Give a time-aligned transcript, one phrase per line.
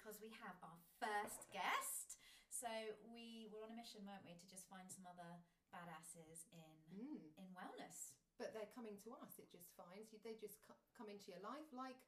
[0.00, 2.16] because we have our first guest.
[2.48, 2.68] So
[3.12, 7.30] we were on a mission, weren't we, to just find some other badasses in Mm.
[7.36, 8.16] in wellness.
[8.40, 9.36] But they're coming to us.
[9.38, 10.18] It just finds you.
[10.24, 10.64] They just
[10.96, 12.00] come into your life, like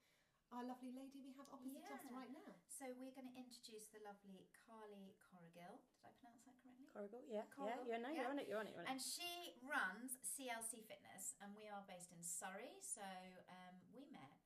[0.53, 2.53] our lovely lady we have opposite us right now.
[2.69, 5.81] So we're going to introduce the lovely Carly Corrigill.
[6.01, 6.89] Did I pronounce that correctly?
[6.93, 8.21] Corrigal, yeah, Corrigal, yeah, you're, no, yeah.
[8.25, 8.93] you're on it, you're on it, you're on it.
[8.93, 12.77] And she runs CLC Fitness, and we are based in Surrey.
[12.81, 13.05] So
[13.49, 14.37] um, we met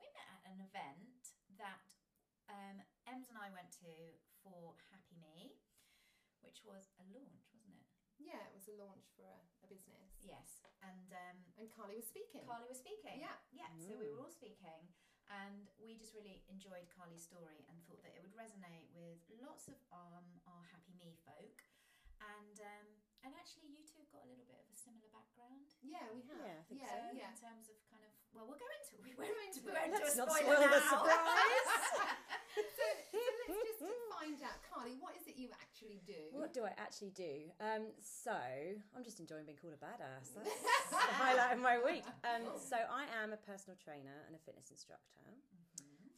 [0.00, 1.84] we met at an event that
[2.50, 3.90] um, Ems and I went to
[4.42, 5.54] for Happy Me,
[6.42, 7.86] which was a launch, wasn't it?
[8.20, 10.20] Yeah, it was a launch for a, a business.
[10.20, 12.44] Yes, and um, And Carly was speaking.
[12.44, 13.16] Carly was speaking.
[13.16, 13.38] Yeah.
[13.54, 13.70] yeah.
[13.80, 14.12] So we Mm.
[14.12, 14.92] were all speaking,
[15.32, 19.70] and we just really enjoyed Carly's story and thought that it would resonate with lots
[19.72, 21.64] of um, our Happy Me folk.
[22.20, 22.88] And um,
[23.24, 25.72] and actually, you two have got a little bit of a similar background.
[25.80, 26.36] Yeah, we have.
[26.36, 27.32] Yeah, I think yeah, So yeah.
[27.32, 27.79] in terms of
[28.34, 29.76] well, we'll go into we We'll won't go into we it.
[29.76, 30.90] won't do a Let's not spoiler spoil the now.
[30.90, 31.68] surprise.
[32.78, 33.18] so, so
[33.50, 33.82] let's just
[34.14, 36.30] find out, Carly, what is it you actually do?
[36.32, 37.50] What do I actually do?
[37.58, 38.36] Um, so
[38.94, 40.30] I'm just enjoying being called a badass.
[40.36, 42.06] That's the highlight of my week.
[42.22, 45.26] Um, so I am a personal trainer and a fitness instructor.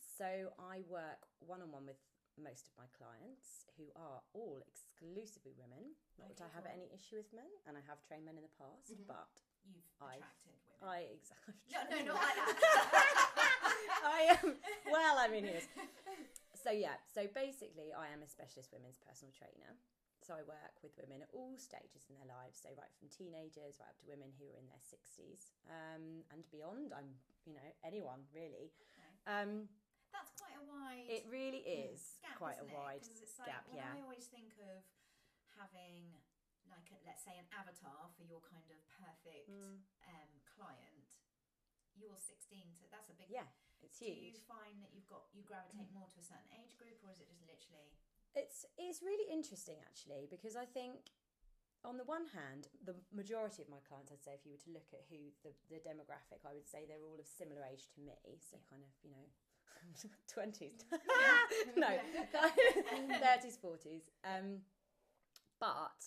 [0.04, 1.98] So I work one on one with
[2.40, 5.92] most of my clients, who are all exclusively women.
[6.16, 6.72] Not that Okay, I have cool.
[6.80, 9.28] any issue with men, and I have trained men in the past, but
[9.68, 10.71] You've I- attracted women.
[10.82, 11.54] I exactly.
[11.70, 12.56] no, no, not like that.
[14.02, 14.58] I am.
[14.90, 15.46] Well, I mean.
[16.62, 16.94] So yeah.
[17.10, 19.74] So basically, I am a specialist women's personal trainer.
[20.22, 22.62] So I work with women at all stages in their lives.
[22.62, 26.46] So right from teenagers right up to women who are in their sixties um, and
[26.54, 26.94] beyond.
[26.94, 28.70] I'm, you know, anyone really.
[29.26, 29.66] Um,
[30.14, 31.10] That's quite a wide.
[31.10, 33.26] it really is gap, quite a isn't it?
[33.26, 33.66] it's like, gap.
[33.74, 33.90] Yeah.
[33.90, 34.86] I always think of
[35.58, 36.14] having,
[36.70, 39.82] like, a, let's say, an avatar for your kind of perfect Mm.
[40.06, 41.08] um, client.
[41.96, 43.28] You're 16, so that's a big.
[43.28, 43.46] Yeah,
[43.82, 46.98] it's Do you find that you've got you gravitate more to a certain age group,
[47.04, 47.92] or is it just literally?
[48.32, 51.12] It's it's really interesting actually because I think
[51.84, 54.70] on the one hand, the majority of my clients, I'd say, if you were to
[54.70, 58.00] look at who the, the demographic, I would say they're all of similar age to
[58.00, 58.38] me.
[58.38, 59.26] So kind of, you know,
[60.32, 60.78] twenties,
[61.76, 61.90] no,
[63.18, 64.08] thirties, forties.
[64.22, 64.62] Um,
[65.58, 65.98] but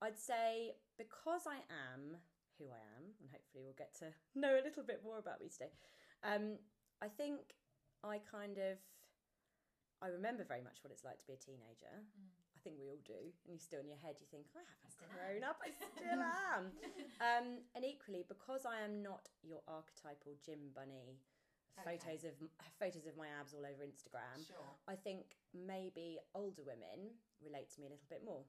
[0.00, 2.16] I'd say because I am
[2.60, 5.48] who I am, and hopefully we'll get to know a little bit more about me
[5.48, 5.72] today.
[6.22, 6.60] Um,
[7.00, 7.56] I think
[8.04, 8.76] I kind of
[10.04, 11.92] I remember very much what it's like to be a teenager.
[11.92, 13.32] I think we all do.
[13.48, 16.20] And you still in your head, you think, I haven't still grown up, I still
[16.20, 16.72] am.
[17.20, 21.16] um, and equally, because I am not your archetypal gym bunny,
[21.80, 21.96] Okay.
[21.96, 22.34] photos of
[22.76, 24.36] photos of my abs all over Instagram.
[24.44, 24.60] Sure.
[24.88, 28.44] I think maybe older women relate to me a little bit more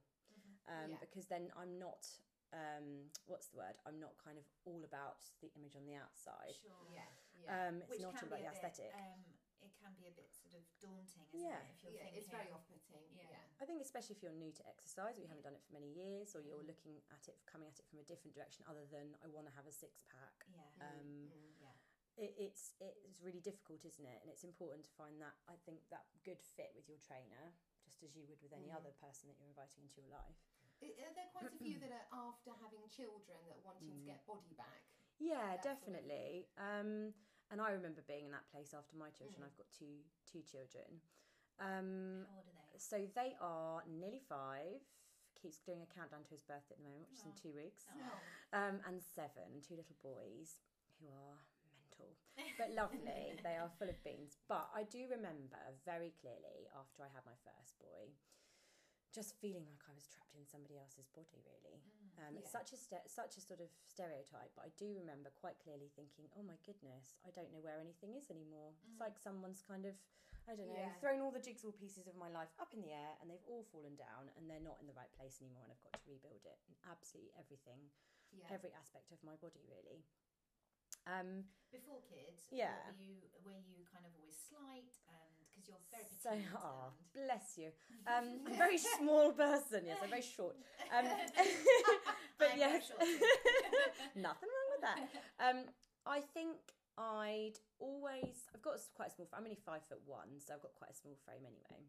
[0.67, 0.99] um, Yeah.
[0.99, 2.03] because then I'm not.
[2.51, 3.79] Um, what's the word?
[3.87, 6.51] I'm not kind of all about the image on the outside.
[6.59, 6.75] Sure.
[6.91, 7.07] Yeah.
[7.39, 7.47] Yeah.
[7.47, 8.91] Um, it's Which not can all about be the a bit, aesthetic.
[8.91, 9.23] Um,
[9.63, 11.63] it can be a bit sort of daunting, isn't Yeah.
[11.63, 11.71] it?
[11.71, 13.05] If you're yeah, thinking, it's very off-putting.
[13.15, 13.29] Yeah.
[13.31, 13.61] Yeah.
[13.61, 15.87] I think especially if you're new to exercise or you haven't done it for many
[15.95, 19.15] years or you're looking at it coming at it from a different direction other than
[19.23, 20.49] I want to have a six pack.
[20.51, 20.91] Yeah.
[20.91, 21.29] Um,
[21.61, 21.77] yeah.
[22.19, 24.19] it, it's it's really difficult, isn't it?
[24.25, 27.53] And it's important to find that I think that good fit with your trainer,
[27.85, 28.81] just as you would with any Mm.
[28.81, 30.41] other person that you're inviting into your life.
[30.81, 34.01] I- Are there quite a few that are after having children that are wanting Mm.
[34.01, 34.81] to get body back?
[35.21, 36.49] Yeah, That sort of definitely.
[36.57, 37.13] Um,
[37.53, 39.43] and I remember being in that place after my children.
[39.43, 39.47] Mm.
[39.51, 41.01] I've got two two children.
[41.59, 42.79] Um, How old are they?
[42.79, 44.81] so they are nearly five.
[45.37, 47.85] Keeps doing a countdown to his birthday at the moment, which is in two weeks.
[47.89, 48.57] Oh.
[48.57, 50.61] um, and seven, two little boys
[51.01, 52.13] who are mental
[52.57, 53.33] but lovely.
[53.45, 54.37] they are full of beans.
[54.49, 58.13] But I do remember very clearly after I had my first boy,
[59.11, 61.43] just feeling like I was trapped in somebody else's body.
[61.43, 61.77] Really,
[62.23, 64.51] um, it's such a ste- such a sort of stereotype.
[64.55, 68.15] But I do remember quite clearly thinking, "Oh my goodness, I don't know where anything
[68.15, 69.95] is anymore." It's like someone's kind of,
[70.47, 70.95] I don't know, Yeah.
[71.03, 73.63] thrown all the jigsaw pieces of my life up in the air, and they've all
[73.71, 76.45] fallen down, and they're not in the right place anymore, and I've got to rebuild
[76.45, 76.57] it.
[76.67, 77.91] And absolutely everything
[78.31, 78.47] Yeah.
[78.49, 80.05] every aspect of my body really.
[81.05, 82.91] Um, Before kids, Yeah.
[82.91, 85.30] were you were you kind of always slight and
[85.61, 87.69] because you're very petite so, oh, and bless you.
[88.01, 90.57] Um, I'm a very small person, yes, I'm very short.
[90.89, 91.05] Um,
[92.41, 92.89] but I'm yes,
[94.17, 94.99] nothing wrong with that.
[95.37, 95.69] Um,
[96.01, 96.57] I think
[96.97, 100.65] I'd always, I've got quite a small, frame I'm only five foot one, so I've
[100.65, 101.85] got quite a small frame anyway.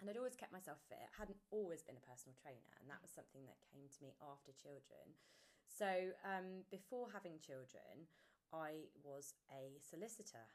[0.00, 0.96] And I'd always kept myself fit.
[0.96, 4.16] I Hadn't always been a personal trainer, and that was something that came to me
[4.24, 5.12] after children.
[5.68, 8.08] So um, before having children,
[8.48, 10.48] I was a solicitor,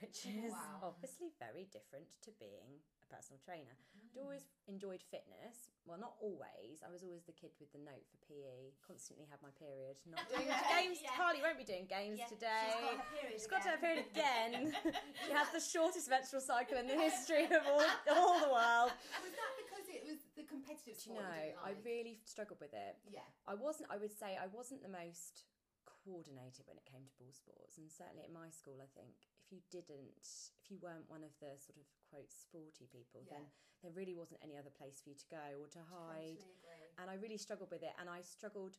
[0.00, 0.94] which is Wow.
[0.94, 3.74] obviously very different to being a personal trainer.
[3.96, 4.14] Mm.
[4.14, 5.70] I'd always enjoyed fitness.
[5.86, 6.82] Well, not always.
[6.86, 8.74] I was always the kid with the note for PE.
[8.84, 9.96] Constantly had my period.
[10.06, 10.46] Not doing
[10.76, 10.98] games.
[11.02, 11.14] Yeah.
[11.16, 12.68] Carly won't be doing games Yeah, today.
[12.68, 13.36] She's got her period.
[13.38, 13.82] She's got her again.
[13.82, 14.54] period again.
[15.26, 18.92] she has the shortest menstrual cycle in the history of all, all the world.
[19.22, 22.60] Was that because it was the competitive Do you know, you didn't I really struggled
[22.60, 22.96] with it.
[23.10, 23.26] Yeah.
[23.46, 23.88] I wasn't.
[23.90, 25.46] I would say I wasn't the most
[25.84, 29.12] coordinated when it came to ball sports, and certainly at my school, I think
[29.48, 30.28] if you didn't,
[30.60, 33.40] if you weren't one of the sort of quote sporty people, Yeah.
[33.40, 33.44] then
[33.80, 36.36] there really wasn't any other place for you to go or to hide.
[36.36, 36.84] Totally.
[37.00, 38.76] And I really struggled with it, and I struggled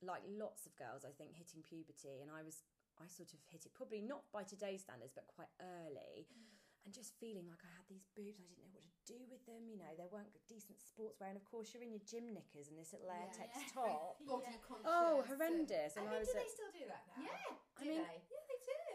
[0.00, 1.04] like lots of girls.
[1.04, 2.64] I think hitting puberty, and I was.
[2.98, 6.50] I sort of hit it probably not by today's standards, but quite early, mm.
[6.82, 8.42] and just feeling like I had these boobs.
[8.42, 9.70] I didn't know what to do with them.
[9.70, 12.74] You know, there weren't decent sportswear, and of course, you're in your gym knickers and
[12.74, 13.30] this little Yeah.
[13.30, 13.70] latex Yeah.
[13.70, 14.18] top.
[14.26, 14.58] Body Yeah.
[14.66, 14.90] conscious.
[14.90, 15.94] Oh, and- horrendous!
[15.94, 17.22] I And mean, I was do at, they still do that now?
[17.22, 17.54] Yeah.
[17.78, 18.18] I mean, they?
[18.18, 18.47] Yeah, they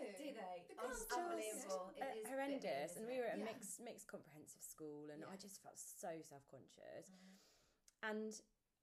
[0.04, 0.18] do.
[0.18, 0.58] Do they?
[0.68, 1.20] The Oh, girls it's do.
[1.22, 1.86] unbelievable.
[1.96, 3.50] It uh, is horrendous, fitting, and we were at a Yeah.
[3.52, 7.38] mixed mixed comprehensive school, and I just felt so self conscious, Mm.
[8.12, 8.32] and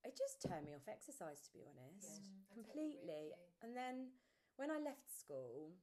[0.05, 2.40] it just turned me off exercise, to be honest, Yeah.
[2.50, 3.25] I totally completely.
[3.61, 4.12] And then
[4.56, 5.76] when I left school,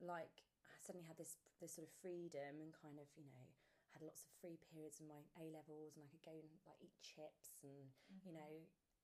[0.00, 3.46] like I suddenly had this this sort of freedom and kind of you know
[3.92, 6.78] had lots of free periods in my A levels, and I could go and like
[6.82, 7.90] eat chips and
[8.22, 8.34] you Mm-hmm.
[8.38, 8.52] know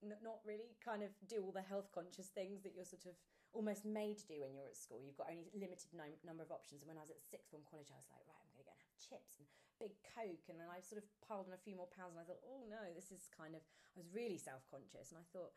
[0.03, 3.17] n- not really kind of do all the health conscious things that you're sort of
[3.53, 5.01] almost made to do when you're at school.
[5.05, 6.81] You've got only limited num- number of options.
[6.83, 8.69] And when I was at sixth form college, I was like, right, I'm going to
[8.69, 9.47] go and have chips and
[9.81, 10.49] big Coke.
[10.49, 12.65] And then I sort of piled on a few more pounds and I thought, oh
[12.69, 13.63] no, this is kind of,
[13.93, 15.13] I was really self conscious.
[15.13, 15.53] And I thought,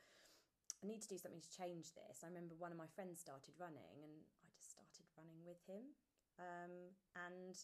[0.84, 2.22] I need to do something to change this.
[2.22, 4.12] I remember one of my friends started running and
[4.44, 5.96] I just started running with him.
[6.36, 7.56] Um, and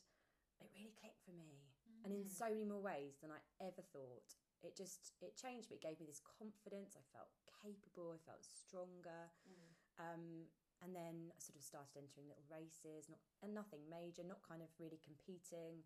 [0.63, 1.59] it really clicked for me.
[2.07, 2.31] And in Mhm.
[2.31, 4.33] so many more ways than I ever thought.
[4.63, 5.75] It just, it changed me.
[5.77, 6.95] It gave me this confidence.
[6.95, 7.29] I felt
[7.61, 8.13] capable.
[8.13, 9.29] I felt stronger.
[9.45, 9.60] Mm.
[10.01, 10.49] Um,
[10.81, 14.65] and then I sort of started entering little races, not and nothing major, not kind
[14.65, 15.85] of really competing,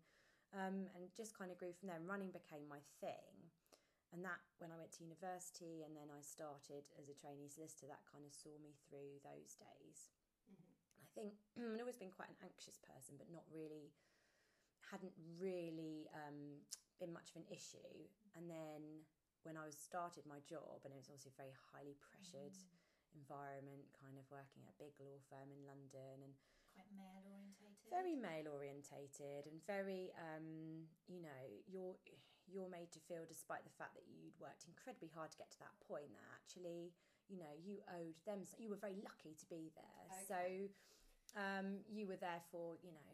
[0.56, 2.00] um, and just kind of grew from there.
[2.00, 3.52] And running became my thing,
[4.16, 7.92] and that when I went to university and then I started as a trainee solicitor,
[7.92, 10.08] that kind of saw me through those days.
[10.48, 10.72] Mhm.
[11.02, 13.92] I think I've always been quite an anxious person, but not really,
[14.90, 16.64] hadn't really um,
[17.00, 18.08] been much of an issue.
[18.32, 19.04] And then
[19.42, 22.56] when I was started my job, and it was also very highly pressured
[23.16, 26.34] environment, kind of working at a big law firm in London, and
[26.76, 27.88] Quite male orientated.
[27.88, 31.96] very male orientated, and very, um, you know, you're
[32.46, 35.58] you're made to feel, despite the fact that you'd worked incredibly hard to get to
[35.58, 36.94] that point, that actually,
[37.26, 38.46] you know, you owed them.
[38.60, 40.06] You were very lucky to be there.
[40.30, 40.38] So
[41.34, 43.12] um, you were there for, you know,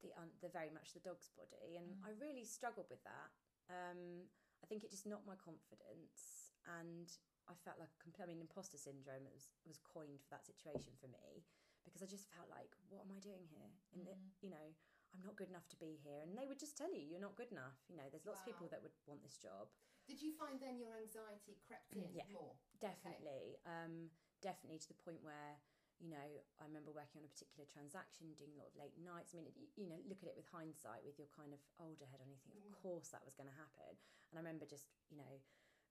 [0.00, 2.06] the un- the very much the dog's body, and Mm.
[2.06, 3.28] I really struggled with that.
[3.68, 4.30] Um,
[4.62, 7.10] I think it just knocked my confidence, and
[7.50, 8.24] I felt like complete.
[8.24, 11.42] I mean, imposter syndrome was was coined for that situation for me
[11.82, 13.70] because I just felt like, what am I doing here?
[13.90, 14.30] And it, Mm.
[14.46, 14.66] you know,
[15.10, 17.34] I'm not good enough to be here, and they would just tell you you're not
[17.34, 17.82] good enough.
[17.90, 19.66] You know, there's lots of people that would want this job.
[20.06, 22.30] Did you find then your anxiety crept in Yeah.
[22.30, 22.54] more?
[22.78, 24.10] Definitely, um,
[24.40, 25.58] definitely to the point where
[25.98, 26.28] you know
[26.60, 29.34] I remember working on a particular transaction, doing a lot of late nights.
[29.34, 32.06] I mean, you, you know, look at it with hindsight, with your kind of older
[32.06, 32.70] head on, you think, Mm.
[32.70, 33.98] of course that was going to happen.
[34.30, 35.34] And I remember just you know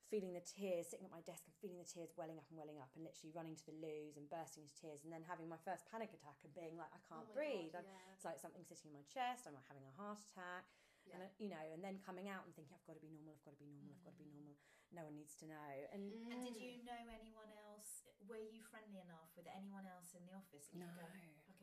[0.09, 2.81] feeling the tears, sitting at my desk and feeling the tears welling up and welling
[2.81, 5.61] up, and literally running to the loos and bursting into tears, and then having my
[5.61, 7.71] first panic attack and being like, I Oh can't my breathe.
[7.71, 8.13] God, yeah.
[8.17, 9.45] It's like something sitting in my chest.
[9.45, 10.65] I'm having a heart attack.
[11.07, 11.15] Yeah.
[11.15, 13.33] And, uh, you know, and then coming out and thinking, I've got to be normal,
[13.37, 14.57] I've got to be normal, I've got to be normal.
[14.89, 15.69] No one needs to know.
[15.93, 16.65] And And did Mm.
[16.65, 18.03] you know anyone else?
[18.25, 20.69] Were you friendly enough with anyone else in the office?
[20.73, 21.05] no, go,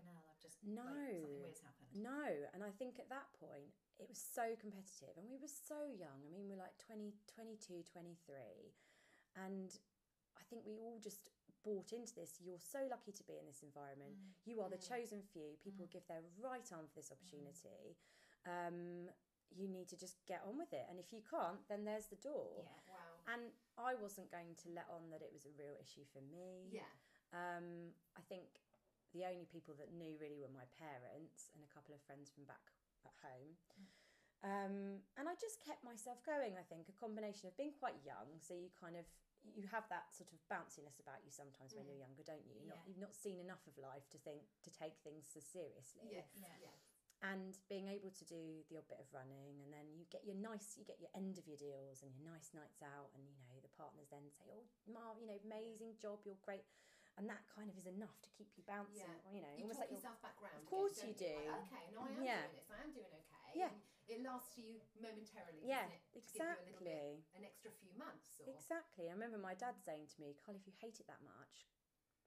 [0.07, 0.83] hell, I've just No.
[0.85, 1.91] like, something weird's happened.
[2.03, 2.25] no.
[2.55, 6.23] And I think at that point, it was so competitive and we were so young.
[6.25, 8.75] I mean, we're like 20, 22, 23.
[9.37, 9.71] And
[10.37, 11.29] I think we all just
[11.65, 12.39] bought into this.
[12.41, 14.15] You're so lucky to be in this environment.
[14.17, 14.33] Mm.
[14.47, 14.89] You are the Mm.
[14.89, 15.57] chosen few.
[15.65, 15.91] People Mm.
[15.91, 17.97] give their right arm for this opportunity.
[18.45, 19.11] Um,
[19.51, 20.87] you need to just get on with it.
[20.89, 22.63] And if you can't, then there's the door.
[22.63, 22.81] Yeah.
[22.93, 23.21] Wow.
[23.29, 26.69] And I wasn't going to let on that it was a real issue for me.
[26.71, 26.83] Yeah.
[27.33, 28.61] Um, I think
[29.17, 32.45] the only people that knew really were my parents and a couple of friends from
[32.45, 32.69] back
[33.09, 33.57] at home.
[33.73, 33.89] Mm.
[34.45, 34.77] Um,
[35.17, 36.61] and I just kept myself going.
[36.61, 39.09] I think a combination of being quite young, so you kind of
[39.55, 41.95] you have that sort of bounciness about you sometimes when Mm.
[41.95, 42.59] you're younger, don't you?
[42.61, 42.87] You're Not, Yeah.
[42.91, 46.27] you've not seen enough of life to think to take things so seriously Yes.
[46.35, 46.51] Yeah.
[46.61, 46.83] Yes.
[47.23, 50.35] and being able to do the odd bit of running and then you get your
[50.35, 53.47] nice you get your end of your deals and your nice nights out and you
[53.49, 56.67] know the partners then say oh Marv you know amazing job you're great
[57.17, 59.33] and that kind of is enough to keep you bouncing Yeah.
[59.33, 60.61] you know You almost talk like yourself back round.
[60.61, 61.37] Of course again, you don't do.
[61.49, 62.43] Like, okay, no, I am Yeah.
[62.45, 62.69] doing this.
[62.71, 63.51] I am doing okay.
[63.57, 63.73] Yeah.
[63.73, 64.71] And it lasts you
[65.01, 65.63] momentarily.
[65.67, 66.05] yeah doesn't it?
[66.13, 68.29] To give you a little bit, exactly an extra few months.
[68.41, 71.23] Or, exactly I remember my dad saying to me Carl if you hate it that
[71.25, 71.67] much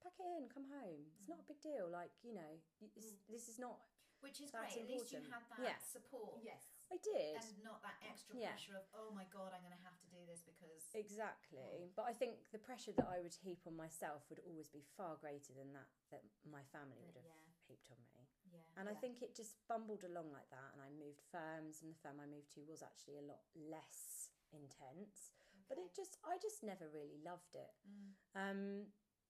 [0.03, 2.53] pack it in come home it's not a big deal like you know
[2.83, 2.89] Mm.
[3.29, 3.79] this is not
[4.21, 4.83] Which is That's great.
[4.83, 5.31] At least you important.
[5.31, 5.77] had that Yeah.
[5.79, 6.43] support.
[6.43, 6.63] Yes.
[6.89, 7.37] I did.
[7.37, 8.49] And not that extra Yeah.
[8.49, 10.89] pressure of, oh my God, I'm going to have to do this because.
[10.93, 11.93] Exactly.
[11.95, 15.15] But I think the pressure that I would heap on myself would always be far
[15.21, 17.45] greater than that that my family would have Yeah.
[17.69, 18.25] heaped on me.
[18.49, 18.65] Yeah.
[18.77, 20.73] And I think it just bumbled along like that.
[20.73, 24.31] And I moved firms, and the firm I moved to was actually a lot less
[24.51, 25.31] intense.
[25.69, 27.75] But it just, I just never really loved it.
[27.85, 28.09] Mm.
[28.33, 28.61] Um,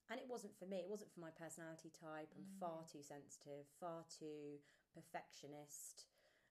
[0.10, 0.80] and it wasn't for me.
[0.80, 2.32] It wasn't for my personality type.
[2.34, 4.64] I'm far too sensitive, far too
[4.96, 6.09] perfectionist.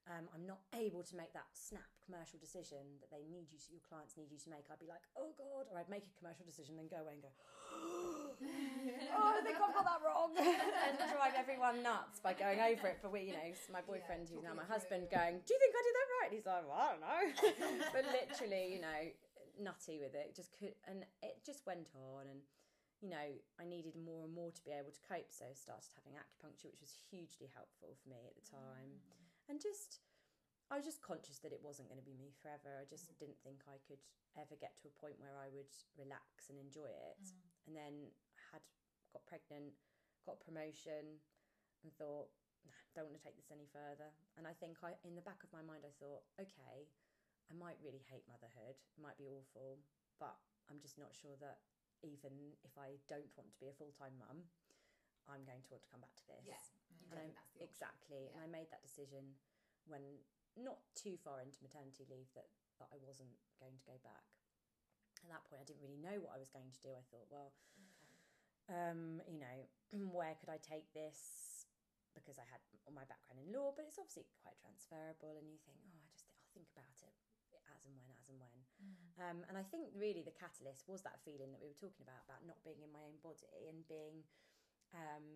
[0.09, 3.69] Um, I'm not able to make that snap commercial decision that they need you to,
[3.77, 4.65] your clients need you to make.
[4.73, 7.25] I'd be like, oh God, or I'd make a commercial decision, then go away and
[7.29, 7.33] go,
[9.13, 13.05] oh, I think I've got that wrong, and drive everyone nuts by going over it.
[13.05, 15.29] For we, you know, my boyfriend, who's now my husband, yeah.
[15.29, 16.29] going, do you think I did that right?
[16.33, 17.25] And he's like, well, I don't know,
[17.95, 19.01] but literally, you know,
[19.61, 20.33] nutty with it.
[20.33, 22.41] Just could, and it just went on, and
[23.05, 23.29] you know,
[23.61, 25.31] I needed more and more to be able to cope.
[25.31, 28.99] So I started having acupuncture, which was hugely helpful for me at the time,
[29.49, 30.01] and just.
[30.69, 32.77] I was just conscious that it wasn't going to be me forever.
[32.77, 33.17] I just mm.
[33.17, 34.05] didn't think I could
[34.37, 37.25] ever get to a point where I would relax and enjoy it.
[37.25, 37.41] Mm.
[37.65, 37.95] And then
[38.37, 38.65] I had
[39.17, 39.73] got pregnant,
[40.29, 41.25] got a promotion,
[41.81, 42.29] and thought,
[42.69, 44.13] nah, don't want to take this any further.
[44.37, 46.85] And I think I, in the back of my mind, I thought, okay,
[47.49, 48.77] I might really hate motherhood.
[48.77, 49.81] It might be awful,
[50.21, 50.37] but
[50.69, 51.65] I'm just not sure that
[52.05, 54.45] even if I don't want to be a full time mum,
[55.29, 56.45] I'm going to want to come back to this.
[56.45, 56.61] Yeah.
[57.13, 57.71] And that's the option.
[57.71, 58.23] exactly.
[58.33, 59.37] And I made that decision
[59.89, 60.03] when
[60.59, 62.51] not too far into maternity leave that,
[62.83, 64.27] that I wasn't going to go back.
[65.23, 66.95] At that point, I didn't really know what I was going to do.
[66.95, 67.51] I thought, well,
[68.71, 69.59] um, you know,
[70.15, 71.65] where could I take this?
[72.15, 75.39] Because I had all my background in law, but it's obviously quite transferable.
[75.39, 77.15] And you think, oh, I just I'll think about it
[77.75, 78.59] as and when, as and when.
[79.19, 82.23] Um, and I think really the catalyst was that feeling that we were talking about
[82.27, 84.23] about not being in my own body and being
[84.95, 85.27] um,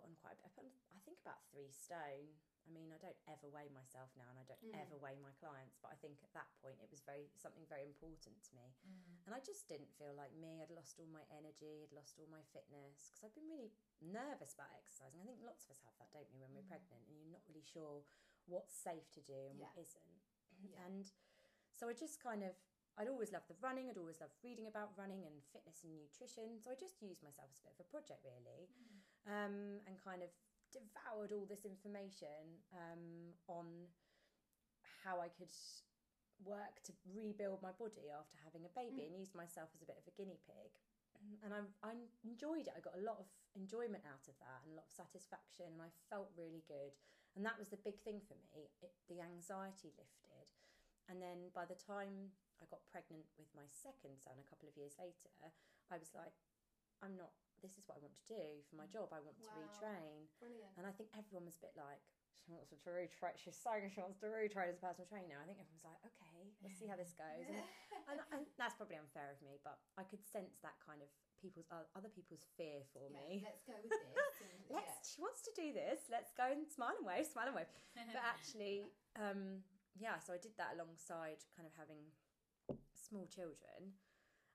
[0.00, 0.48] put on quite a bit.
[0.48, 2.32] I, put on, I think about three stone.
[2.64, 4.76] I mean, I don't ever weigh myself now, and I don't Mm.
[4.80, 5.76] ever weigh my clients.
[5.80, 9.24] But I think at that point, it was very something very important to me, mm.
[9.28, 10.60] and I just didn't feel like me.
[10.64, 14.54] I'd lost all my energy, I'd lost all my fitness because I've been really nervous
[14.56, 15.20] about exercising.
[15.20, 16.72] I think lots of us have that, don't we, when we're mm.
[16.72, 18.04] pregnant, and you're not really sure
[18.46, 19.84] what's safe to do and what Yeah.
[19.84, 20.16] isn't.
[20.60, 20.84] Yeah.
[20.84, 21.08] And
[21.72, 22.52] so I just kind of,
[23.00, 26.60] I'd always loved the running, I'd always loved reading about running and fitness and nutrition.
[26.60, 28.99] So I just used myself as a bit of a project, really, mm.
[29.28, 30.30] Um, and kind of
[30.70, 33.66] devoured all this information um, on
[35.02, 35.50] how I could
[36.44, 40.00] work to rebuild my body after having a baby and used myself as a bit
[40.00, 40.72] of a guinea pig.
[41.44, 41.92] And I, I
[42.24, 42.72] enjoyed it.
[42.72, 45.84] I got a lot of enjoyment out of that and a lot of satisfaction, and
[45.84, 46.96] I felt really good.
[47.36, 48.72] And that was the big thing for me.
[48.80, 50.48] It, the anxiety lifted.
[51.12, 54.78] And then by the time I got pregnant with my second son a couple of
[54.80, 55.52] years later,
[55.90, 56.32] I was like,
[57.02, 59.12] I'm not, this is what I want to do for my job.
[59.12, 60.28] I want to retrain.
[60.40, 60.72] Brilliant.
[60.80, 62.00] And I think everyone was a bit like,
[62.40, 63.36] she wants to retrain.
[63.36, 65.36] She's saying she wants to retrain as a personal trainer.
[65.38, 67.44] I think everyone's like, okay, let's see how this goes.
[67.46, 67.60] And,
[68.08, 71.08] and, and that's probably unfair of me, but I could sense that kind of
[71.40, 73.44] people's other people's fear for Yeah, me.
[73.44, 74.00] Let's go with this.
[74.40, 74.88] And, Let's.
[74.88, 75.04] yeah.
[75.04, 76.08] She wants to do this.
[76.08, 77.68] Let's go and smile and wave, smile and wave.
[78.16, 78.88] But actually,
[79.20, 79.60] um,
[80.00, 80.16] yeah.
[80.16, 82.00] So I did that alongside kind of having
[82.96, 83.92] small children.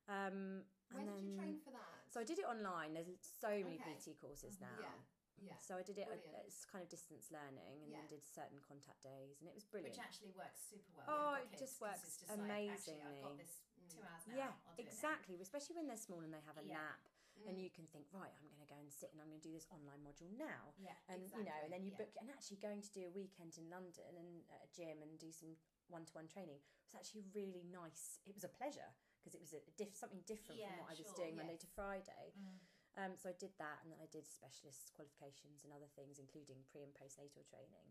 [0.10, 1.95] Um, and When then, did you train for that?
[2.16, 2.96] So I did it online.
[2.96, 4.00] There's so many Okay.
[4.00, 4.72] PT courses now.
[4.80, 5.52] Yeah.
[5.52, 5.60] Yeah.
[5.60, 6.08] So I did it.
[6.48, 8.00] It's kind of distance learning, and Yeah.
[8.00, 9.92] then did certain contact days, and it was brilliant.
[9.92, 11.12] Which actually works super well.
[11.12, 12.40] Oh, it just works just Like,
[12.72, 13.44] actually, I've got amazingly.
[13.44, 13.60] this
[13.92, 14.36] two hours now.
[14.40, 14.96] yeah, I'll do it now.
[14.96, 15.42] exactly.
[15.44, 16.80] Especially when they're small and they have a Yeah.
[16.80, 17.04] nap,
[17.46, 17.64] and Mm.
[17.68, 19.52] you can think, right, I'm going to go and sit and I'm going to do
[19.52, 20.72] this online module now.
[20.80, 20.96] Yeah.
[21.10, 21.98] and you know, and then you yeah.
[21.98, 25.20] book and actually going to do a weekend in London and at a gym and
[25.20, 25.58] do some
[25.90, 28.20] one-to-one training was actually really nice.
[28.26, 30.96] It was a pleasure because it was a diff- something different Yeah, from what I
[31.02, 32.38] was sure, doing Monday to Friday.
[32.38, 32.62] Mm.
[33.02, 36.62] Um, so I did that, and then I did specialist qualifications and other things, including
[36.70, 37.90] pre and postnatal training.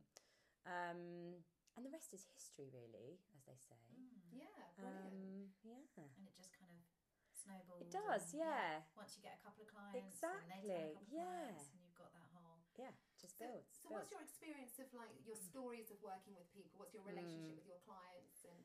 [0.62, 1.42] Um,
[1.74, 3.82] and the rest is history, really, as they say.
[3.90, 4.46] Mm.
[4.46, 5.10] Yeah, brilliant.
[5.10, 6.06] Um, yeah.
[6.14, 6.86] And it just kind of
[7.34, 7.82] snowballs.
[7.82, 8.86] It does, and, yeah.
[8.94, 11.50] Once you get a couple of clients, and they Exactly, a couple of yeah.
[11.50, 12.62] clients, and you've got that whole.
[12.78, 13.74] Yeah, just so, builds.
[13.76, 13.92] so builds.
[13.92, 16.80] what's your experience of like your stories of working with people?
[16.80, 17.60] What's your relationship Mm.
[17.60, 18.40] with your clients?
[18.48, 18.56] And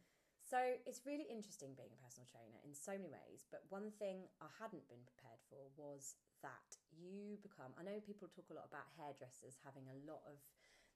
[0.50, 0.58] So
[0.90, 3.46] it's really interesting being a personal trainer in so many ways.
[3.54, 7.70] But one thing I hadn't been prepared for was that you become.
[7.78, 10.42] I know people talk a lot about hairdressers having a lot of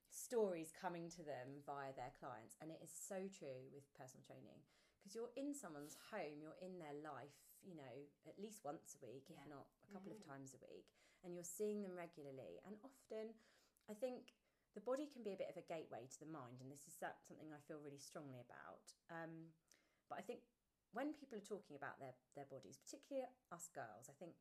[0.09, 4.57] stories coming to them via their clients, and it is so true with personal training
[4.97, 7.95] because you're in someone's home, you're in their life, you know,
[8.25, 10.33] at least once a week, if not a couple of mm-hmm.
[10.33, 10.89] times a week,
[11.21, 12.57] and you're seeing them regularly.
[12.65, 13.37] And often,
[13.85, 14.33] I think
[14.73, 16.97] the body can be a bit of a gateway to the mind, and this is
[16.97, 18.85] something I feel really strongly about.
[19.09, 19.53] Um,
[20.09, 20.41] but I think
[20.93, 24.33] when people are talking about their, their bodies, particularly us girls, I think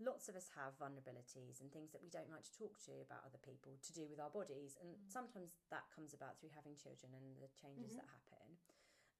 [0.00, 3.24] lots of us have vulnerabilities and things that we don't like to talk to about
[3.24, 4.76] other people to do with our bodies.
[4.80, 5.12] And Mm.
[5.12, 8.00] sometimes that comes about through having children and the changes Mhm.
[8.00, 8.48] that happen.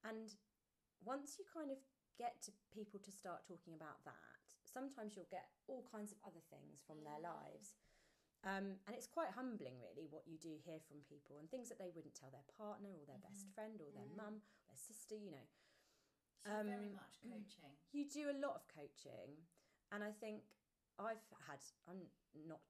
[0.03, 0.33] And
[1.05, 1.77] once you kind of
[2.17, 6.41] get to people to start talking about that, sometimes you'll get all kinds of other
[6.49, 7.75] things from their lives.
[8.43, 11.77] Um, and it's quite humbling, really, what you do hear from people and things that
[11.77, 13.53] they wouldn't tell their partner or their best Mhm.
[13.53, 14.17] friend or their Mm.
[14.17, 15.45] mum, their sister, you know.
[16.43, 17.77] So very Um, much coaching.
[17.91, 19.45] You do a lot of coaching,
[19.91, 20.41] and I think
[20.97, 22.61] I've had, I'm not,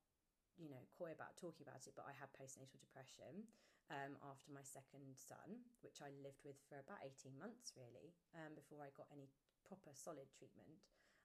[0.57, 3.47] you know, coy about talking about it, but I had postnatal depression
[3.89, 8.55] um, after my second son, which I lived with for about 18 months really, um,
[8.55, 9.29] before I got any
[9.63, 10.79] proper solid treatment.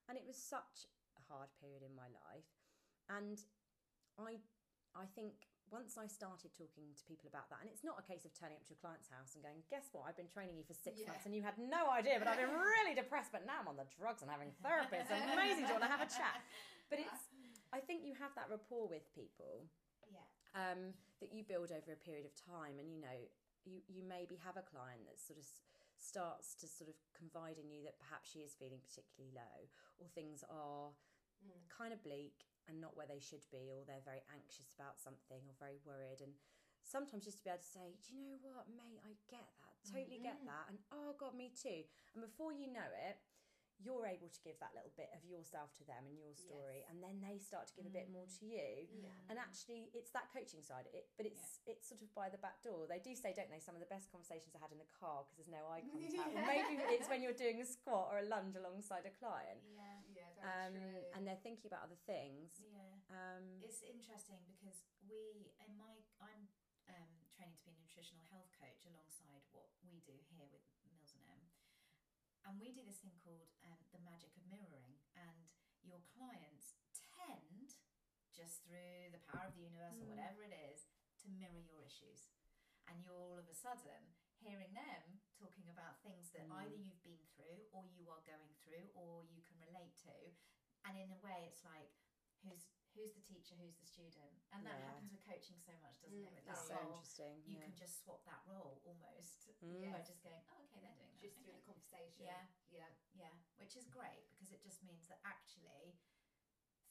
[0.08, 0.86] And it was such
[1.18, 2.46] a hard period in my life.
[3.10, 3.42] And
[4.18, 4.40] I,
[4.96, 8.24] I think once I started talking to people about that, and it's not a case
[8.24, 10.64] of turning up to a client's house and going, guess what, I've been training you
[10.64, 11.10] for six Yeah.
[11.12, 13.76] months and you had no idea, but I've been really depressed, but now I'm on
[13.76, 14.96] the drugs and having therapy.
[15.02, 15.66] It's amazing.
[15.68, 16.40] Do you want to have a chat?
[16.88, 17.28] But it's,
[17.74, 19.66] I think you have that rapport with people
[20.06, 20.22] Yeah.
[20.54, 23.18] um, that you build over a period of time, and you know,
[23.66, 25.44] you you maybe have a client that sort of
[25.98, 29.66] starts to sort of confide in you that perhaps she is feeling particularly low,
[29.98, 30.94] or things are
[31.44, 31.68] Mm.
[31.68, 35.42] kind of bleak and not where they should be, or they're very anxious about something
[35.48, 36.32] or very worried, and
[36.82, 39.74] sometimes just to be able to say, do you know what, mate, I get that,
[39.90, 40.46] totally get Mhm.
[40.46, 43.18] that, and oh god, me too, and before you know it.
[43.78, 46.88] You're able to give that little bit of yourself to them and your story, Yes.
[46.88, 48.38] and then they start to give a bit more Mm.
[48.40, 49.10] to you Yeah.
[49.28, 52.62] and actually it's that coaching side it but it's it's sort of by the back
[52.62, 54.86] door they do say don't they some of the best conversations i had in the
[54.98, 58.16] car because there's no eye contact or maybe it's when you're doing a squat or
[58.16, 59.82] a lunge alongside a client Yeah.
[59.82, 59.95] Yeah,
[60.46, 61.02] um, true.
[61.14, 62.94] and they're thinking about other things Yeah.
[63.10, 66.46] um, It's interesting because we, in my, I'm
[66.86, 71.12] um, training to be a nutritional health coach alongside what we do here with Mills
[71.18, 71.42] and M,
[72.46, 75.50] and we do this thing called um, the magic of mirroring, and
[75.82, 77.74] your clients tend,
[78.30, 80.14] just through the power of the universe or Mm.
[80.14, 80.86] whatever it is,
[81.22, 82.30] to mirror your issues,
[82.86, 86.52] and you're all of a sudden hearing them talking about things that Mm.
[86.62, 90.12] either you've been through or you are going through or you can relate to
[90.86, 91.90] and in a way it's like
[92.46, 94.88] who's who's the teacher who's the student and that Yeah.
[94.88, 97.58] happens with coaching so much doesn't it Mm, with that's that so role interesting you
[97.60, 97.66] yeah.
[97.68, 99.90] can just swap that role almost Mm.
[99.92, 100.08] by Yes.
[100.08, 101.60] just going oh okay they're doing that just through okay.
[101.60, 102.24] the conversation.
[102.24, 102.44] Yeah.
[102.72, 102.90] Yeah.
[103.12, 105.98] yeah which is great because it just means that actually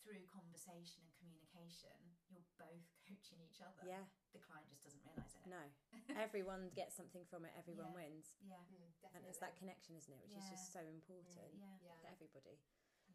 [0.05, 1.97] through conversation and communication
[2.29, 4.05] you're both coaching each other yeah
[4.38, 5.63] the client just doesn't realize it no
[6.25, 7.97] everyone gets something from it everyone Yeah.
[8.05, 11.73] wins yeah Mm, and it's that connection isn't it which is just so important yeah
[11.81, 11.97] Yeah.
[12.05, 12.62] for everybody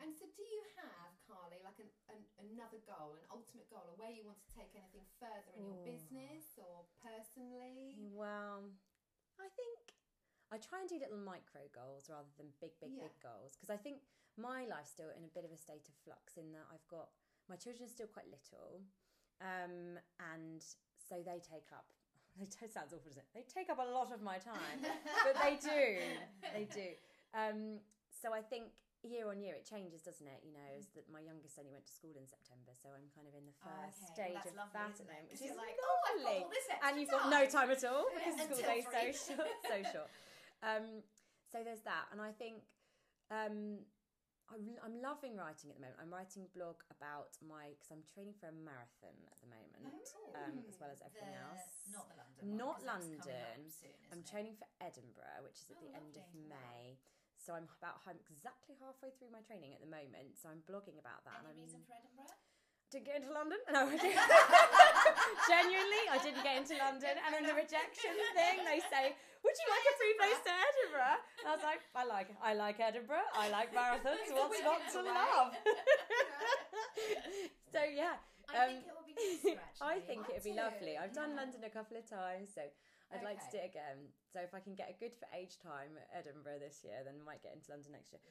[0.01, 3.97] And so, do you have, Carly, like an, an another goal, an ultimate goal, or
[4.01, 5.93] where you want to take anything further in your Ooh.
[5.93, 8.01] business or personally?
[8.17, 8.73] Well,
[9.37, 9.93] I think
[10.49, 13.13] I try and do little micro goals rather than big, big, Yeah.
[13.13, 14.01] big goals because I think
[14.41, 17.13] my life's still in a bit of a state of flux in that I've got
[17.49, 18.81] my children are still quite little,
[19.45, 20.01] um,
[20.33, 20.65] and
[20.97, 21.93] so they take up.
[22.41, 23.29] It sounds awful, doesn't it?
[23.35, 25.85] They take up a lot of my time, but they do,
[26.57, 26.95] they do.
[27.33, 27.79] Um,
[28.11, 30.45] so I think year on year it changes, doesn't it?
[30.45, 33.25] You know, as that my youngest only went to school in September, so I'm kind
[33.27, 34.37] of in the Oh, first okay.
[34.37, 36.67] stage That's of lovely, that at the moment, which is like, oh, lovely all this
[36.69, 39.03] extra and you've got no time at all because the school day's so
[39.35, 39.49] short.
[39.71, 40.11] So short.
[40.61, 40.87] Um,
[41.49, 42.61] so there's that, and I think
[43.33, 43.81] um,
[44.53, 45.99] I'm, I'm loving writing at the moment.
[46.03, 50.11] I'm writing a blog about my because I'm training for a marathon at the moment,
[50.21, 50.37] Oh.
[50.37, 51.65] um, as well as The- everything else.
[51.89, 52.43] Not the London.
[52.61, 53.71] Not one, 'cause that's up London.
[53.71, 54.27] soon, I'm it?
[54.29, 56.99] training for Edinburgh, which is at Oh, the end of May.
[57.01, 57.09] Wow.
[57.41, 60.37] So I'm about I'm exactly halfway through my training at the moment.
[60.37, 61.41] So I'm blogging about that.
[61.41, 62.37] and Any I'm, reason for Edinburgh?
[62.93, 63.57] didn't get into London.
[63.71, 64.19] No, I didn't.
[65.47, 67.15] Genuinely, I didn't get into London.
[67.23, 69.15] And then the rejection thing, they say,
[69.47, 72.53] "Would you like a free place to Edinburgh?" And I was like, "I like, I
[72.59, 73.31] like Edinburgh.
[73.33, 74.27] I like marathons.
[74.35, 75.55] What's not to love?"
[77.73, 78.19] so yeah,
[78.51, 79.15] I Um, think it would be
[79.55, 79.61] nicer.
[79.81, 80.99] I think it'd be lovely.
[80.99, 81.47] I've done yeah.
[81.47, 82.63] London a couple of times, so
[83.13, 84.15] I'd like to do it again.
[84.31, 87.19] So if I can get a good for age time at Edinburgh this year, then
[87.19, 88.23] I might get into London next year.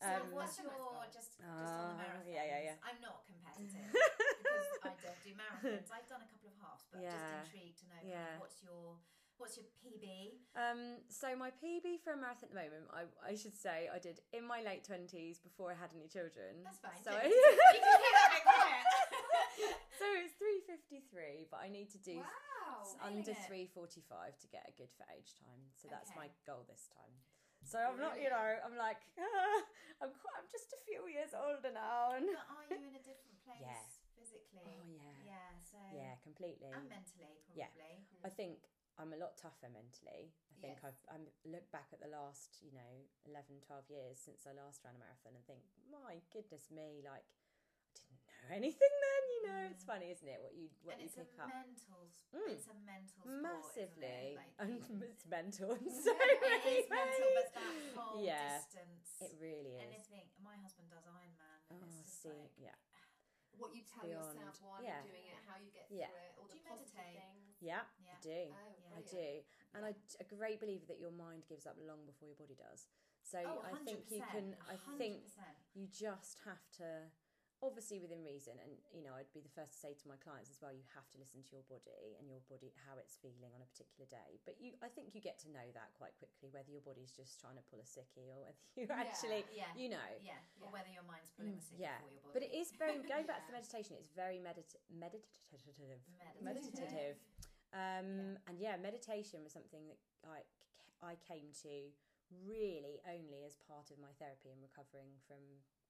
[0.00, 1.08] So Um, what's That's a nice your goal.
[1.08, 2.28] just just on the marathons?
[2.28, 2.76] yeah, yeah, yeah.
[2.84, 3.88] I'm not competitive
[4.44, 5.88] because I don't do marathons.
[5.88, 7.16] I've done a couple of halves, but Yeah.
[7.16, 8.36] just intrigued to know Yeah.
[8.36, 9.00] what's your
[9.40, 10.36] what's your PB?
[10.56, 13.98] Um, so my PB for a marathon at the moment, I, I should say I
[13.98, 16.60] did in my late twenties before I had any children.
[16.64, 16.96] That's fine.
[17.04, 18.44] So, don't- I-
[20.00, 22.82] so it's three fifty three, but I need to do Wow.
[23.02, 25.60] under three forty five to get a good for age time.
[25.78, 27.14] So that's my goal this time.
[27.66, 29.58] So I'm not, you know, I'm like, ah,
[29.98, 33.02] I'm quite, I'm just a few years older now, and But are you in a
[33.02, 33.82] different place Yeah.
[34.14, 34.62] physically?
[34.70, 35.50] oh yeah, Yeah.
[35.66, 36.70] So yeah, completely.
[36.70, 37.66] and mentally probably.
[37.66, 37.72] Yeah.
[38.22, 38.62] I think
[39.02, 40.30] I'm a lot tougher mentally.
[40.30, 40.94] I think Yes.
[40.94, 42.92] I've I'm look back at the last, you know,
[43.26, 47.26] 11, 12 years since I last ran a marathon and think, my goodness me, like
[48.52, 49.62] anything then, you know.
[49.72, 50.38] It's funny, isn't it?
[50.42, 51.50] What you what and you it's pick a up.
[51.50, 52.00] mental,
[52.34, 52.50] Mm.
[52.52, 54.06] it's a mental sport, Massively.
[54.06, 54.40] Isn't it?
[54.40, 54.68] Like, and
[55.10, 59.08] it's mental and so it many is mental, but that whole Yeah, distance.
[59.22, 59.86] It really is.
[59.86, 60.26] Anything.
[60.42, 62.76] My husband does Ironman, and Oh, it's just see, like, yeah.
[63.56, 64.36] What you tell beyond.
[64.36, 65.00] yourself while Yeah.
[65.00, 66.12] you're doing it, how you get Yeah.
[66.12, 67.24] through it, all Do the you positive meditate?
[67.24, 67.56] things.
[67.64, 68.12] Yeah, yeah.
[68.12, 68.42] I do.
[68.52, 68.96] Oh, Yeah.
[68.96, 69.28] I do.
[69.72, 69.88] And Yeah.
[69.88, 72.84] I'm a great believer that your mind gives up long before your body does.
[73.24, 75.24] So Oh, I think you can, 100%, I think
[75.74, 77.08] you just have to,
[77.64, 80.52] obviously within reason, and you know, I'd be the first to say to my clients
[80.52, 83.52] as well, you have to listen to your body and your body, how it's feeling
[83.56, 84.36] on a particular day.
[84.44, 87.40] But you, I think you get to know that quite quickly, whether your body's just
[87.40, 89.00] trying to pull a sickie or whether you Yeah.
[89.00, 89.72] actually, Yeah.
[89.72, 90.08] you know.
[90.20, 90.36] Yeah.
[90.36, 90.64] Yeah.
[90.64, 92.34] Or whether your mind's pulling the signal Yeah, for your body.
[92.36, 96.02] But it is very, going back to the meditation, it's very medit- meditative.
[96.44, 96.44] Meditative.
[96.44, 97.16] Meditative.
[97.72, 100.44] Um, And yeah, meditation was something that I,
[101.04, 101.90] I came to
[102.46, 105.38] really only as part of my therapy and recovering from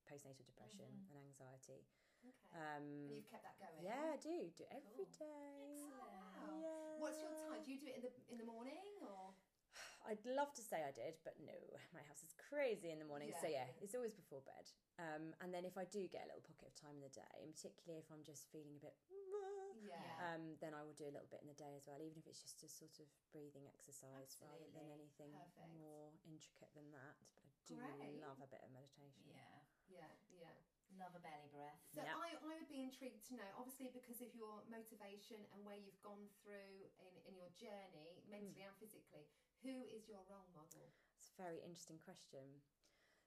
[0.06, 1.10] postnatal depression Mhm.
[1.10, 1.84] and anxiety.
[2.24, 2.48] Okay.
[2.54, 3.82] Um, and you've kept that going.
[3.84, 4.50] yeah, I do.
[4.56, 5.18] Do every Cool.
[5.18, 5.90] day.
[5.90, 6.58] Wow.
[6.62, 6.98] Yeah.
[6.98, 7.62] What's your time?
[7.62, 9.34] Do you do it in the in the morning or?
[10.08, 11.52] I'd love to say I did, but no,
[11.92, 13.34] my house is crazy in the morning.
[13.42, 13.66] So Yeah.
[13.66, 14.70] yeah, it's always before bed.
[14.98, 17.42] Um, and then if I do get a little pocket of time in the day,
[17.44, 20.00] and particularly if I'm just feeling a bit, Yeah.
[20.00, 20.34] Yeah.
[20.34, 22.26] um, then I will do a little bit in the day as well, even if
[22.26, 25.74] it's just a sort of breathing exercise rather than anything Perfect.
[25.76, 27.16] more intricate than that.
[27.36, 28.20] But I do Great.
[28.22, 29.28] love a bit of meditation.
[29.28, 29.60] Yeah.
[29.90, 30.10] Yeah.
[30.34, 30.54] Yeah.
[30.96, 31.82] Love a belly breath.
[31.92, 32.14] So Yeah.
[32.16, 36.00] I, I would be intrigued to know, obviously, because of your motivation and where you've
[36.00, 38.72] gone through in, in your journey, mentally Mm.
[38.72, 39.28] and physically,
[39.62, 40.92] who is your role model?
[41.18, 42.62] It's a very interesting question.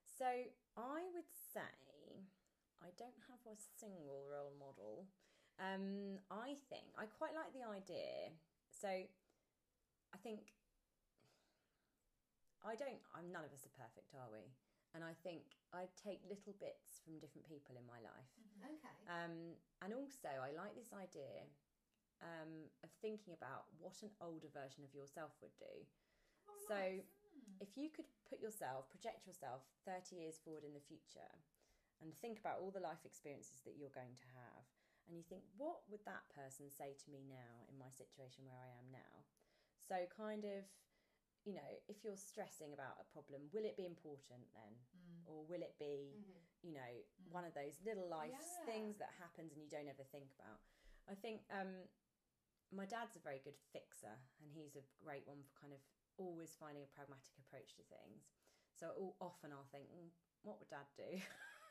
[0.01, 0.25] So
[0.75, 2.25] I would say
[2.81, 5.07] I don't have a single role model.
[5.59, 8.31] Um, I think I quite like the idea.
[8.71, 10.55] So I think
[12.63, 12.99] I don't.
[13.15, 14.51] I'm none of us are perfect, are we?
[14.95, 18.31] And I think I take little bits from different people in my life.
[18.41, 18.73] Mhm.
[18.73, 18.97] Okay.
[19.05, 21.45] Um, and also, I like this idea
[22.21, 25.85] um, of thinking about what an older version of yourself would do.
[26.49, 27.05] Oh, so, nice.
[27.31, 27.61] Mm.
[27.61, 31.31] if you could put yourself, project yourself 30 years forward in the future
[32.01, 34.63] and think about all the life experiences that you're going to have,
[35.07, 38.59] and you think, what would that person say to me now in my situation where
[38.59, 39.25] I am now?
[39.81, 40.63] So, kind of,
[41.45, 44.73] you know, if you're stressing about a problem, will it be important then?
[44.95, 45.23] Mm.
[45.29, 46.35] Or will it be Mhm.
[46.61, 46.91] you know,
[47.23, 47.31] Mm.
[47.31, 48.65] one of those little life Yeah.
[48.65, 50.59] things that happens and you don't ever think about.
[51.07, 51.87] I think um,
[52.71, 55.79] my dad's a very good fixer, and he's a great one for kind of
[56.17, 58.27] always finding a pragmatic approach to things.
[58.75, 60.11] So often I'll think, mm,
[60.43, 61.21] what would dad do?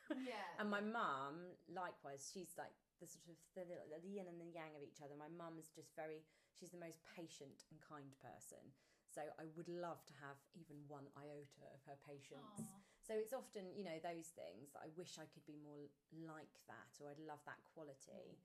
[0.24, 0.56] Yeah.
[0.58, 4.74] and my mum, likewise, she's like the sort of the, the yin and the yang
[4.74, 5.14] of each other.
[5.16, 6.24] My mum is just very,
[6.58, 8.72] she's the most patient and kind person.
[9.08, 12.60] So I would love to have even one iota of her patience.
[12.60, 12.84] Aw.
[13.00, 15.88] So it's often, you know, those things that I wish I could be more
[16.28, 18.36] like that, or I'd love that quality.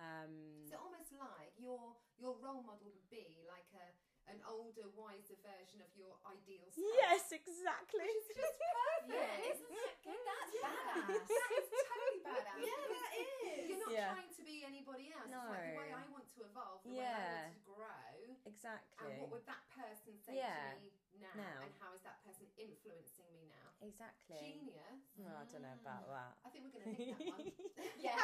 [0.00, 3.86] Um, So almost like your your role model would be like a
[4.26, 6.82] an older, wiser version of your ideal self.
[6.82, 8.02] yes, exactly.
[8.10, 8.58] Which just
[9.06, 9.14] perfect.
[9.14, 10.20] Yeah, isn't that good?
[10.32, 10.66] That's Yeah.
[10.66, 11.28] badass.
[11.30, 12.58] That is totally badass.
[12.66, 13.62] Yeah, that is.
[13.70, 14.10] You're not Yeah.
[14.10, 15.30] trying to be anybody else.
[15.30, 18.15] It's like the way I want to evolve, the way I want to grow.
[18.46, 19.10] Exactly.
[19.10, 20.78] And what would that person say Yeah.
[20.78, 21.58] to me now, Now.
[21.66, 23.74] And how is that person influencing me now?
[23.82, 24.38] exactly.
[24.38, 25.02] Genius.
[25.20, 26.32] Oh, I don't know about that.
[26.46, 27.50] I think we're going to nick that one.
[28.06, 28.14] Yeah.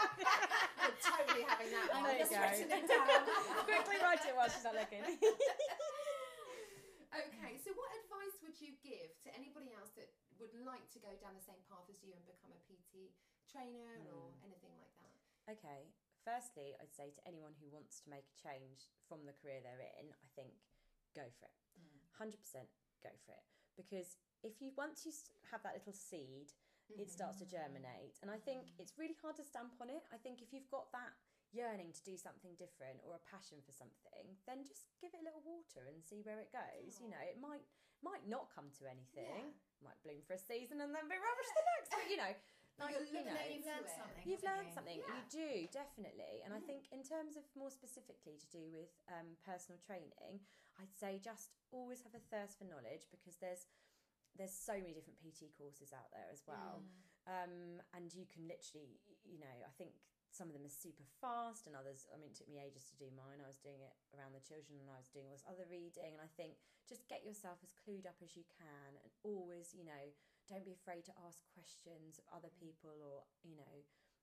[0.83, 2.03] We're totally having that one.
[2.07, 2.39] There you just go.
[2.39, 3.09] writing it down.
[3.67, 5.03] Quickly write it while she's not looking.
[7.13, 10.09] Okay, so what advice would you give to anybody else that
[10.41, 13.13] would like to go down the same path as you and become a PT
[13.51, 14.47] trainer or Hmm.
[14.49, 15.13] anything like that?
[15.59, 15.93] okay.
[16.23, 19.91] Firstly, I'd say to anyone who wants to make a change from the career they're
[19.99, 20.55] in, I think
[21.15, 21.59] go for it.
[21.77, 22.31] Mm.
[22.31, 22.39] 100%
[23.03, 23.47] go for it.
[23.75, 25.13] Because if you once you
[25.51, 26.55] have that little seed,
[26.99, 28.21] it starts to germinate.
[28.21, 30.05] And I think it's really hard to stamp on it.
[30.13, 31.17] I think if you've got that
[31.53, 35.27] yearning to do something different or a passion for something, then just give it a
[35.27, 37.01] little water and see where it goes.
[37.01, 37.65] You know, it might
[38.03, 39.55] might not come to anything.
[39.55, 39.87] Yeah.
[39.87, 41.89] Might bloom for a season and then be rubbish the next.
[41.95, 42.33] But you know,
[42.81, 44.25] like you're you know, at You've learned something.
[44.25, 44.77] You've learned you?
[44.77, 44.99] something.
[45.01, 45.13] Yeah.
[45.13, 46.67] You do definitely, and I Mm.
[46.67, 50.41] think in terms of more specifically to do with um, personal training,
[50.81, 53.67] I'd say just always have a thirst for knowledge because there's
[54.37, 56.89] there's so many different PT courses out there as well, Mm.
[57.29, 57.55] um,
[57.93, 58.97] and you can literally,
[59.29, 59.93] you know, I think
[60.33, 62.09] some of them are super fast, and others.
[62.09, 63.45] I mean, it took me ages to do mine.
[63.45, 66.17] I was doing it around the children, and I was doing all this other reading,
[66.17, 66.57] and I think
[66.89, 70.05] just get yourself as clued up as you can, and always, you know,
[70.53, 73.77] don't be afraid to ask questions of other people or you know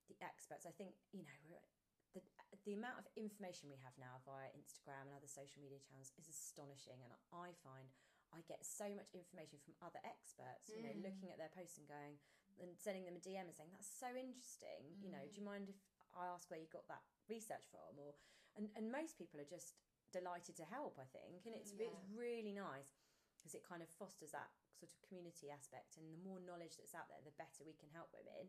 [0.06, 0.70] the experts.
[0.70, 1.65] I think you know we're,
[2.13, 2.22] the
[2.65, 6.30] the amount of information we have now via Instagram and other social media channels is
[6.30, 7.89] astonishing, and I find
[8.30, 10.70] I get so much information from other experts.
[10.70, 11.02] You know, Mm.
[11.02, 12.22] looking at their posts and going
[12.62, 14.98] and sending them a DM and saying that's so interesting.
[15.02, 15.82] You know, do you mind if
[16.13, 18.13] I ask where you got that research from, or
[18.58, 19.74] and and most people are just
[20.12, 20.98] delighted to help.
[20.98, 22.89] I think, and it's it's really nice
[23.38, 26.96] because it kind of fosters that sort of community aspect, and the more knowledge that's
[26.96, 28.48] out there, the better we can help women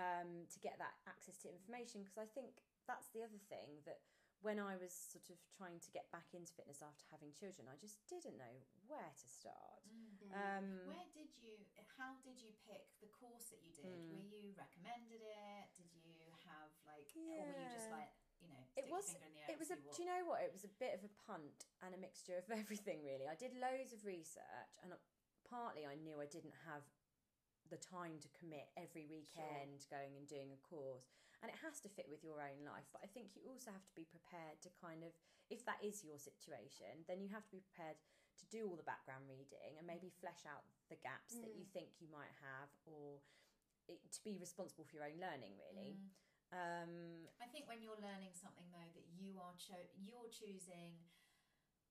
[0.00, 2.00] um, to get that access to information.
[2.02, 2.56] Because I think
[2.88, 4.00] that's the other thing that
[4.42, 7.78] when I was sort of trying to get back into fitness after having children, I
[7.78, 8.56] just didn't know
[8.90, 9.86] where to start.
[10.34, 11.60] Um, Where did you?
[12.00, 13.86] How did you pick the course that you did?
[13.86, 14.32] Mm.
[14.32, 15.66] Were you recommended it?
[15.78, 18.10] Did you have like, or were you just like,
[18.42, 19.50] you know, It was- your finger in the air?
[19.54, 19.76] It was a.
[19.78, 20.40] what- Do you know what?
[20.42, 23.04] It was a bit of a punt and a mixture of everything.
[23.06, 24.90] Really, I did loads of research, and
[25.52, 26.88] partly I knew I didn't have
[27.68, 31.12] the time to commit every weekend going and doing a course,
[31.44, 32.88] and it has to fit with your own life.
[32.92, 35.12] But I think you also have to be prepared to kind of,
[35.52, 38.00] if that is your situation, then you have to be prepared
[38.40, 42.00] to do all the background reading and maybe flesh out the gaps that you think
[42.00, 43.20] you might have, or
[43.88, 45.56] it, to be responsible for your own learning.
[45.56, 45.96] Really.
[45.96, 46.08] Mm.
[46.52, 46.92] Um,
[47.40, 51.00] I think when you're learning something though that you are cho- you're choosing,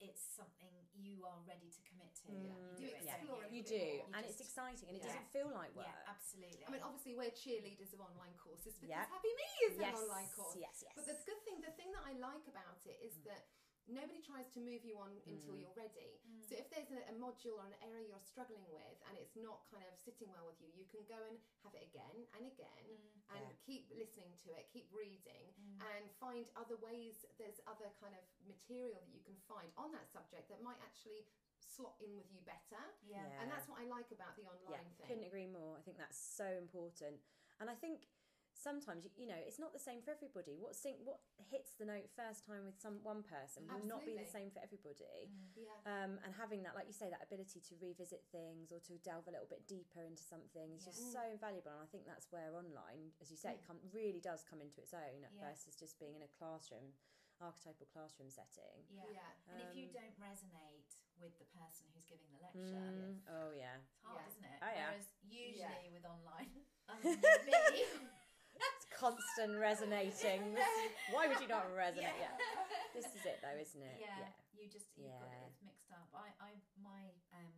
[0.02, 2.34] it's something you are ready to commit to.
[2.34, 2.50] Mm.
[2.50, 3.62] You do You it, yeah, explore don't it you?
[3.62, 4.10] you do, more.
[4.18, 5.14] and You it's exciting, and it yeah.
[5.14, 5.88] doesn't feel like work.
[5.88, 6.64] Yeah, absolutely.
[6.66, 9.06] I mean, obviously, we're cheerleaders of online courses because Yeah.
[9.08, 10.58] Happy Me is yes, an online course.
[10.58, 10.94] yes, yes.
[10.98, 13.48] But the good thing, the thing that I like about it is that
[13.90, 15.62] nobody tries to move you on until Mm.
[15.66, 16.22] you're ready.
[16.26, 16.46] Mm.
[16.46, 19.66] So if there's a, a module or an area you're struggling with and it's not
[19.74, 22.86] kind of sitting well with you, you can go and have it again and again
[22.86, 23.38] Mm.
[23.38, 23.58] and Yeah.
[23.66, 25.82] keep listening to it, keep reading, Mm.
[25.91, 27.25] and find other ways.
[27.38, 31.25] There's other kind of material that you can find on that subject that might actually
[31.60, 32.82] slot in with you better.
[33.06, 33.23] yeah.
[33.25, 33.41] Yeah.
[33.41, 35.08] And that's what I like about the online yeah, thing.
[35.08, 35.77] couldn't agree more.
[35.77, 37.21] I think that's so important,
[37.60, 38.08] and I think
[38.62, 40.56] sometimes you- you know it's not the same for everybody.
[40.56, 41.19] What sing, what
[41.50, 44.60] hits the note first time with some one person will not be the same for
[44.60, 45.28] everybody.
[45.28, 45.50] Mm.
[45.56, 45.82] Yeah.
[45.86, 49.28] Um, and having that, like you say, that ability to revisit things or to delve
[49.28, 50.91] a little bit deeper into something is Yeah.
[50.91, 51.71] just so invaluable.
[51.71, 53.67] And I think that's where online, as you say, it Mm.
[53.67, 55.30] come, really does come into its own Yeah.
[55.50, 56.93] versus just being in a classroom,
[57.39, 58.86] archetypal classroom setting.
[58.91, 59.06] Yeah.
[59.10, 59.32] Yeah.
[59.47, 63.52] And if you Um, don't resonate with the person who's giving the lecture, Mm, oh
[63.52, 63.78] yeah.
[63.78, 64.28] it's hard, Yeah.
[64.30, 64.60] isn't it?
[64.62, 64.89] Oh, yeah.
[64.91, 65.89] Whereas usually Yeah.
[65.91, 68.20] with online, unlike me, It's
[69.02, 70.54] constant resonating.
[71.16, 72.14] Why would you not resonate?
[72.22, 72.38] Yeah.
[72.38, 72.94] Yeah.
[72.94, 73.98] This is it though, isn't it?
[73.98, 75.42] yeah, you just you've got Yeah.
[75.42, 76.06] it it's mixed up.
[76.14, 77.50] I, I my um,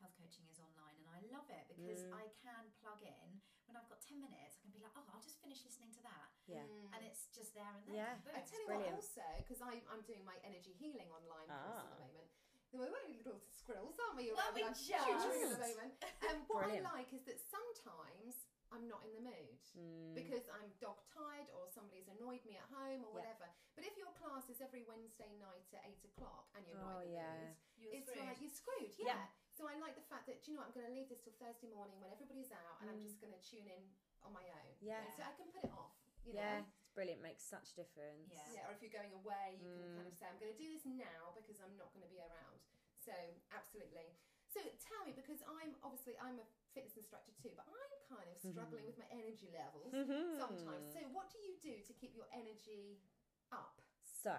[0.00, 2.16] health coaching is online, and I love it because Mm.
[2.16, 3.28] I can plug in
[3.68, 4.56] when I've got ten minutes.
[4.56, 6.64] I can be like, oh, I'll just finish listening to that, Yeah.
[6.64, 6.94] Mm.
[6.96, 7.92] and it's just there and then.
[7.98, 8.14] Yeah.
[8.24, 8.32] boom.
[8.32, 8.96] I tell you brilliant.
[8.96, 11.92] what, also, because I'm doing my energy healing online course at Ah.
[11.92, 12.28] the moment.
[12.74, 14.30] We're only little squirrels, aren't we?
[14.34, 15.92] Well, we around just- tutoring at the moment.
[16.28, 16.86] Um, what Brilliant.
[16.88, 20.12] I like is that sometimes I'm not in the mood Mm.
[20.12, 23.18] because I'm dog tired or somebody's annoyed me at home or Yeah.
[23.24, 23.48] whatever.
[23.72, 27.04] But if your class is every Wednesday night at eight o'clock and you're Oh, not
[27.04, 27.32] in the yeah.
[27.40, 28.26] mood, You're it's screwed.
[28.28, 28.92] like you're screwed.
[29.00, 29.06] Yeah.
[29.16, 29.26] Yeah.
[29.56, 31.24] So I like the fact that do you know what, I'm going to leave this
[31.24, 33.08] till Thursday morning when everybody's out, and I'm Mm.
[33.08, 33.88] just going to tune in
[34.22, 34.72] on my own.
[34.84, 35.00] Yeah.
[35.16, 35.96] So I can put it off.
[36.26, 36.40] You know.
[36.42, 37.22] yeah, it's brilliant.
[37.22, 38.28] Makes such a difference.
[38.34, 38.52] Yeah.
[38.52, 39.96] Yeah, or if you're going away, you can Mm.
[39.96, 42.18] kind of say, I'm going to do this now because I'm not going to be
[42.20, 42.58] around.
[42.98, 43.14] So,
[43.54, 44.10] absolutely.
[44.50, 48.36] So, tell me, because I'm obviously I'm a fitness instructor too, but I'm kind of
[48.36, 49.96] struggling with my energy levels
[50.36, 50.92] sometimes.
[50.92, 53.00] So, what do you do to keep your energy
[53.48, 53.80] up?
[54.04, 54.36] So,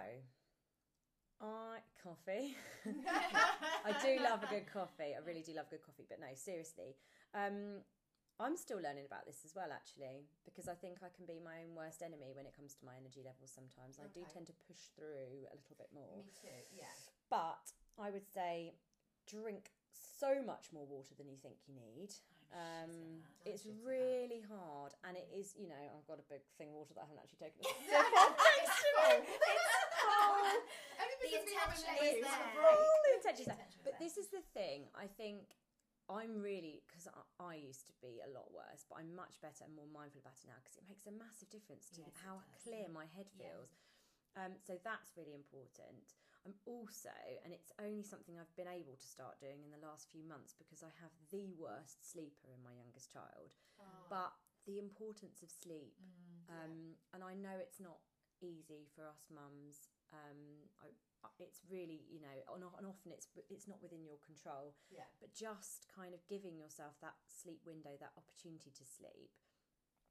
[1.42, 2.54] I coffee.
[3.90, 5.18] I do love a good coffee.
[5.18, 6.06] I really do love good coffee.
[6.06, 6.94] But no, seriously,
[7.34, 7.82] um,
[8.38, 11.66] I'm still learning about this as well, actually, because I think I can be my
[11.66, 13.50] own worst enemy when it comes to my energy levels.
[13.50, 16.22] Sometimes I do tend to push through a little bit more.
[16.22, 16.62] Me too.
[16.70, 16.94] Yeah.
[17.34, 18.78] But I would say
[19.26, 22.14] drink so much more water than you think you need.
[22.56, 25.54] Um, it's really hard, and it is.
[25.60, 27.60] You know, I've got a big thing of water that I haven't actually taken.
[27.62, 28.02] Yeah.
[28.02, 29.14] to me.
[30.98, 32.32] Only The because intention is you there.
[32.32, 33.20] have a All break.
[33.20, 33.68] the there.
[33.84, 34.88] But this is the thing.
[34.96, 35.54] I think
[36.08, 39.68] I'm really because I, I used to be a lot worse, but I'm much better
[39.68, 42.40] and more mindful about it now because it makes a massive difference to Yes, how
[42.64, 43.52] clear my head Yeah.
[43.52, 43.76] feels.
[44.40, 46.16] Um, so that's really important.
[46.48, 47.12] I'm also,
[47.44, 50.56] and it's only something I've been able to start doing in the last few months
[50.56, 53.52] because I have the worst sleeper in my youngest child.
[53.76, 54.08] Oh.
[54.08, 54.32] But
[54.64, 56.48] the importance of sleep, Mm.
[56.48, 56.76] um,
[57.12, 58.00] and I know it's not
[58.40, 59.92] easy for us mums.
[60.14, 60.88] Um, I,
[61.40, 64.76] it's really, you know, and, and often it's it's not within your control.
[64.88, 65.10] Yeah.
[65.20, 69.36] But just kind of giving yourself that sleep window, that opportunity to sleep.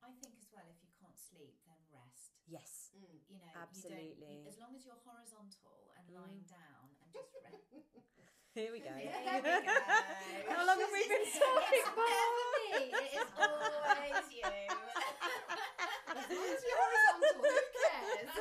[0.02, 2.25] I think as well, if you can't sleep, then rest.
[2.48, 3.18] Yes, Mm.
[3.28, 4.16] You know, Absolutely.
[4.22, 6.14] don't, you- as long as you're horizontal and Mm.
[6.16, 7.66] lying down and just rest.
[8.56, 8.88] here we go.
[8.94, 10.54] There we go.
[10.54, 12.06] How long have we been It's talking never for?
[12.06, 12.88] me.
[12.88, 14.46] It is always you.
[16.16, 18.32] As long as you're horizontal, who cares?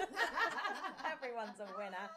[1.11, 2.07] Everyone's a winner.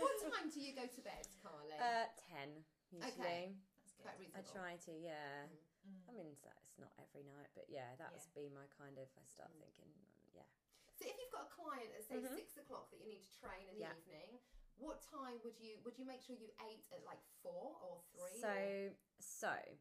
[0.00, 1.76] what time do you go to bed, Carly?
[1.76, 2.48] Uh, ten
[2.94, 3.12] usually.
[3.20, 3.42] Okay.
[3.52, 4.32] That's Quite good.
[4.32, 5.44] I try to, yeah.
[5.84, 6.00] Mm.
[6.08, 8.46] I mean, it's, it's not every night, but yeah, that's Yeah.
[8.46, 9.10] been my kind of.
[9.20, 10.48] I start thinking, mm, yeah.
[10.96, 12.36] So if you've got a client at say Mhm.
[12.36, 13.96] six o'clock that you need to train in the Yeah.
[13.96, 14.40] evening,
[14.76, 18.40] what time would you would you make sure you ate at like four or three?
[18.40, 19.78] So, or- so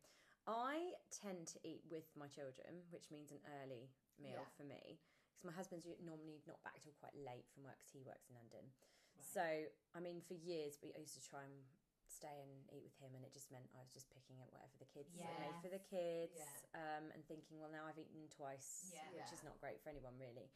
[0.47, 4.49] I tend to eat with my children, which means an early meal Yeah.
[4.57, 4.99] for me.
[5.31, 8.35] Because my husband's normally not back till quite late from work because he works in
[8.35, 8.73] London.
[9.15, 9.25] Right.
[9.25, 11.65] So, I mean, for years we used to try and
[12.07, 14.75] stay and eat with him, and it just meant I was just picking at whatever
[14.79, 16.97] the kids had made for the kids, Yeah.
[16.97, 19.12] um, and thinking, well, now I've eaten twice, Yeah.
[19.23, 20.49] which is not great for anyone really.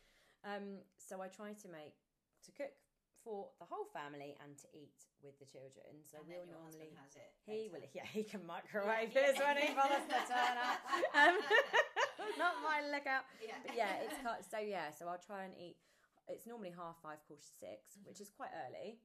[0.43, 1.95] Um, so I try to make
[2.45, 2.75] to cook
[3.23, 6.03] for the whole family and to eat with the children.
[6.03, 7.31] So and we'll normally has it.
[7.47, 9.79] he will, yeah, he can microwave Yeah, his when he yeah.
[9.79, 10.79] bothers to turn up.
[11.15, 11.39] Um,
[12.37, 13.23] not my lookout.
[13.39, 13.55] Yeah.
[13.65, 14.43] But yeah, it's cut.
[14.43, 15.77] So yeah, so I'll try and eat.
[16.27, 18.21] It's normally half five, quarter to 6 which Mhm.
[18.21, 18.99] is quite early,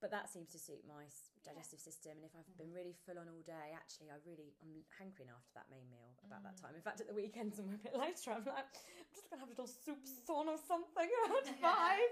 [0.00, 1.52] but that seems to suit my s- Yeah.
[1.52, 2.12] digestive system.
[2.16, 5.52] And if I've been really full on all day, actually, I really I'm hankering after
[5.54, 6.60] that main meal about that Mm.
[6.62, 6.74] time.
[6.74, 9.48] In fact, at the weekends and a bit later, I'm like, I'm just gonna have
[9.48, 12.10] a little soup son or something around five.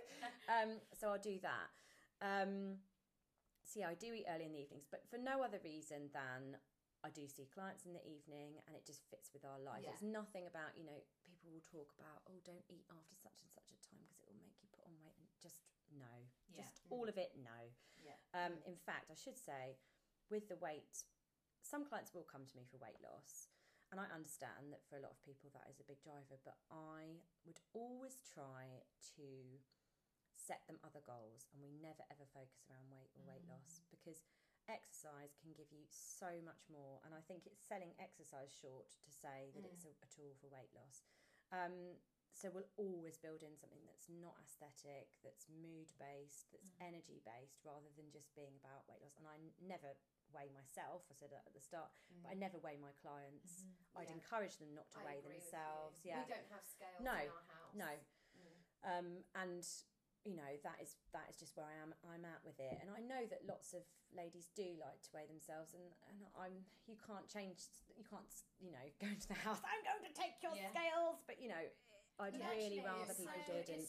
[0.48, 1.68] Um, so I'll do that.
[2.20, 2.78] Um,
[3.64, 6.58] so yeah, I do eat early in the evenings, but for no other reason than
[7.04, 9.82] I do see clients in the evening, and it just fits with our life.
[9.82, 9.90] Yeah.
[9.90, 13.50] It's nothing about you know people will talk about oh don't eat after such and
[13.50, 16.06] such a time because it will make you put on weight, and just no,
[16.56, 16.64] Yeah.
[16.64, 17.60] just all of it no.
[18.02, 18.18] Yeah.
[18.34, 19.78] Um, in fact, I should say,
[20.30, 21.04] with the weight,
[21.62, 23.48] some clients will come to me for weight loss.
[23.92, 26.56] And I understand that for a lot of people that is a big driver, but
[26.72, 28.80] I would always try
[29.20, 29.28] to
[30.32, 34.24] set them other goals and we never ever focus around weight or weight loss because
[34.66, 37.04] exercise can give you so much more.
[37.04, 39.70] And I think it's selling exercise short to say that Mm.
[39.76, 41.04] it's a, a tool for weight loss.
[41.52, 42.00] Um,
[42.34, 46.88] so we'll always build in something that's not aesthetic, that's mood based, that's Mm.
[46.92, 49.16] energy based, rather than just being about weight loss.
[49.18, 49.94] And I n- never
[50.32, 51.04] weigh myself.
[51.10, 51.92] I said at the start,
[52.24, 53.62] but I never weigh my clients.
[53.62, 54.00] Mhm.
[54.00, 54.14] I'd Yeah.
[54.14, 56.00] encourage them not to I weigh themselves.
[56.04, 56.24] Yeah.
[56.24, 57.74] we don't have scales No, in our house.
[57.74, 57.92] no.
[58.36, 58.62] Mm.
[58.82, 59.64] Um, and
[60.24, 61.92] you know that is that is just where I am.
[62.04, 65.26] I'm at with it, and I know that lots of ladies do like to weigh
[65.26, 67.66] themselves, and, and I'm you can't change.
[67.96, 68.24] You can't
[68.60, 69.60] you know go into the house.
[69.64, 70.70] I'm going to take your Yeah.
[70.70, 71.68] scales, but you know
[72.18, 73.68] I'd But really actually, rather people so- did.
[73.68, 73.88] And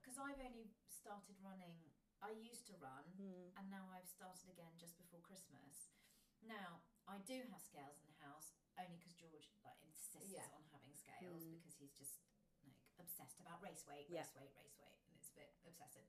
[0.00, 1.78] Because I've only started running.
[2.20, 3.54] I used to run, Hmm.
[3.56, 5.88] and now I've started again just before Christmas.
[6.42, 10.48] Now I do have scales in the house only because George like insists Yeah.
[10.54, 11.52] on having scales Mm.
[11.60, 12.18] because he's just
[12.64, 14.22] like obsessed about race weight, Yeah.
[14.22, 16.06] race weight, race weight, and it's a bit obsessive.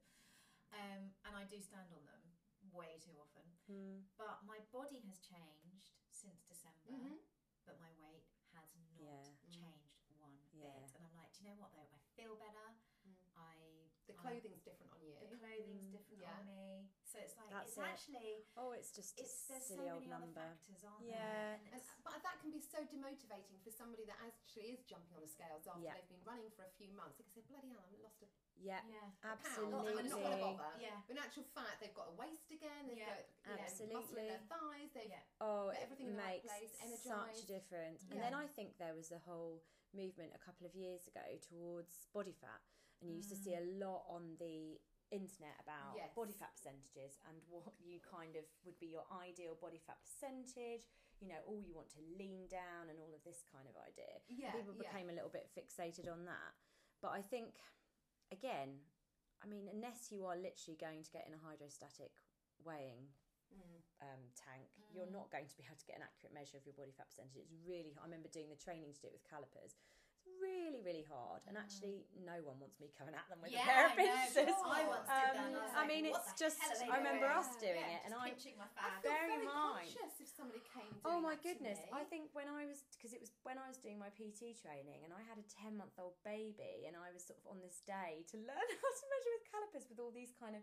[0.72, 2.38] Um, and I do stand on them
[2.72, 3.58] way too often.
[3.66, 4.02] Hmm.
[4.16, 7.18] But my body has changed since December, Mhm.
[7.64, 9.34] but my weight has not Yeah.
[9.46, 9.52] Mm.
[9.52, 10.72] changed one Yeah.
[10.74, 10.94] bit.
[10.94, 10.99] And I'm like,
[11.40, 11.88] do you know what though?
[11.88, 12.68] I feel better.
[13.08, 13.16] Mm.
[13.40, 13.56] I
[14.04, 15.16] The I- clothing's different on you.
[15.24, 15.92] the clothing's Mm.
[15.96, 16.36] different Yeah.
[16.36, 16.90] on me.
[17.08, 17.90] So it's like That's it's it.
[17.90, 20.46] actually Oh, it's just a it's there's so silly old many other number.
[20.60, 21.16] factors, aren't Yeah.
[21.16, 21.54] there?
[21.72, 25.22] And And, but that can be so demotivating for somebody that actually is jumping on
[25.22, 25.94] the scales after Yeah.
[25.96, 27.16] they've been running for a few months.
[27.18, 28.28] They can say, bloody hell, I've lost a
[28.60, 29.40] Yeah, yeah, pound.
[29.40, 29.64] absolutely.
[29.64, 30.80] I'm not going to bother.
[30.80, 32.86] yeah, But in actual fact, they've got a waist again.
[32.86, 33.16] They've Yeah.
[33.16, 33.24] got
[33.80, 34.92] you know, muscle in their thighs.
[34.92, 35.22] They've yeah.
[35.40, 37.46] Oh, Put it everything in the right makes place, such a energised.
[37.48, 38.02] difference.
[38.10, 39.62] And then I think there was a whole
[39.94, 42.60] movement a couple of years ago towards body fat,
[43.00, 43.80] and you used to see a mm.
[43.80, 44.78] lot on the
[45.10, 46.14] internet about Yes.
[46.14, 50.86] body fat percentages and what you kind of would be your ideal body fat percentage.
[51.18, 54.22] You know, all you want to lean down and all of this kind of idea.
[54.28, 54.88] yeah, People yeah.
[54.88, 56.54] became a little bit fixated on that,
[57.02, 57.58] but I think
[58.32, 58.86] again,
[59.42, 62.12] I mean, unless you are literally going to get in a hydrostatic
[62.64, 63.08] weighing
[63.50, 63.82] Mm.
[64.02, 65.12] um, tank, you're Mm.
[65.12, 67.36] not going to be able to get an accurate measure of your body fat percentage.
[67.36, 69.76] It's really, I remember doing the training to do it with calipers.
[70.20, 71.40] It's really, really hard.
[71.48, 71.64] And Mm.
[71.64, 74.04] actually, no one wants me coming at them with yeah, a pair of I know,
[74.04, 74.52] pincers.
[74.52, 75.36] 'cause I once did that.
[75.36, 77.40] and I, Um, was I mean, it's just, hell are they I remember doing?
[77.40, 79.02] us doing yeah, it, and just I, pinching my I fat.
[79.02, 80.92] very in mind- conscious if somebody came.
[80.92, 81.88] Doing oh my that to goodness, me.
[81.92, 85.04] I think when I was, because it was when I was doing my PT training
[85.04, 87.80] and I had a 10 month old baby, and I was sort of on this
[87.80, 90.62] day to learn how to measure with calipers with all these kind of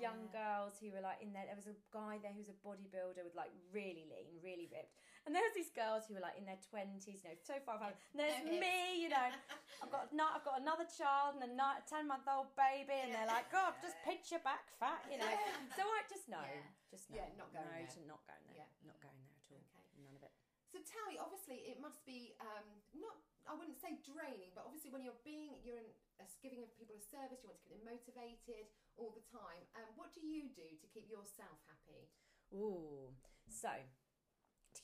[0.00, 1.44] young girls who were like in there.
[1.46, 4.96] There was a guy there who was a bodybuilder with like really lean, really ripped,
[5.24, 7.80] and there was these girls who were like in their twenties, you know, so far
[7.80, 7.96] from.
[8.12, 9.28] And there's No me, you know.
[9.82, 13.28] I've got no, I've got another child and a ten month old baby, and they're
[13.28, 15.28] like, God, just pinch your back, fat, you know.
[15.76, 16.64] So I just know, Yeah.
[16.88, 17.88] just know, Yeah, not going no, there.
[17.88, 18.86] to not going there, Yeah.
[18.88, 19.60] not going there at all.
[19.64, 19.84] Okay.
[20.04, 20.32] None of it.
[20.72, 22.66] So tell me, obviously, it must be um,
[22.96, 23.16] not.
[23.44, 25.84] I wouldn't say draining, but obviously, when you're being, you're in,
[26.16, 29.60] uh, giving people a service, you want to keep them motivated all the time.
[29.76, 32.08] Um, what do you do to keep yourself happy?
[32.56, 33.12] Ooh.
[33.52, 33.68] So,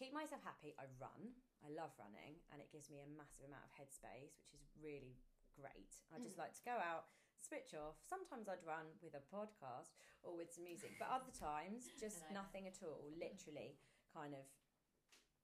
[0.01, 1.36] keep myself happy, I run.
[1.61, 5.20] I love running, and it gives me a massive amount of headspace, which is really
[5.61, 5.92] great.
[6.09, 6.48] I just Mhm.
[6.48, 7.05] like to go out,
[7.38, 8.01] switch off.
[8.09, 9.92] Sometimes I'd run with a podcast
[10.24, 12.40] or with some music, but other times just And I know.
[12.40, 13.11] nothing at all.
[13.12, 13.76] Literally,
[14.09, 14.46] kind of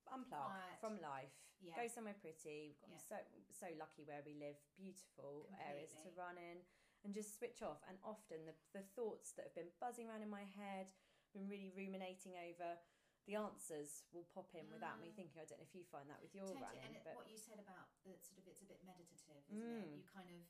[0.09, 0.51] unplug
[0.81, 1.37] from life.
[1.61, 1.75] Yeah.
[1.77, 2.79] Go somewhere pretty.
[2.85, 2.99] I'm Yeah.
[2.99, 3.17] so
[3.51, 4.57] so lucky where we live.
[4.77, 6.65] Beautiful areas to run in
[7.05, 7.83] and just switch off.
[7.89, 10.93] And often the the thoughts that have been buzzing around in my head,
[11.33, 12.79] been really ruminating over.
[13.27, 15.17] The answers will pop in without me Mm.
[15.19, 15.41] thinking.
[15.43, 16.63] I don't know if you find that with your Totally.
[16.63, 19.43] running, and it, but what you said about the sort of it's a bit meditative,
[19.51, 19.83] isn't Mm.
[19.83, 19.97] it?
[19.99, 20.47] You kind of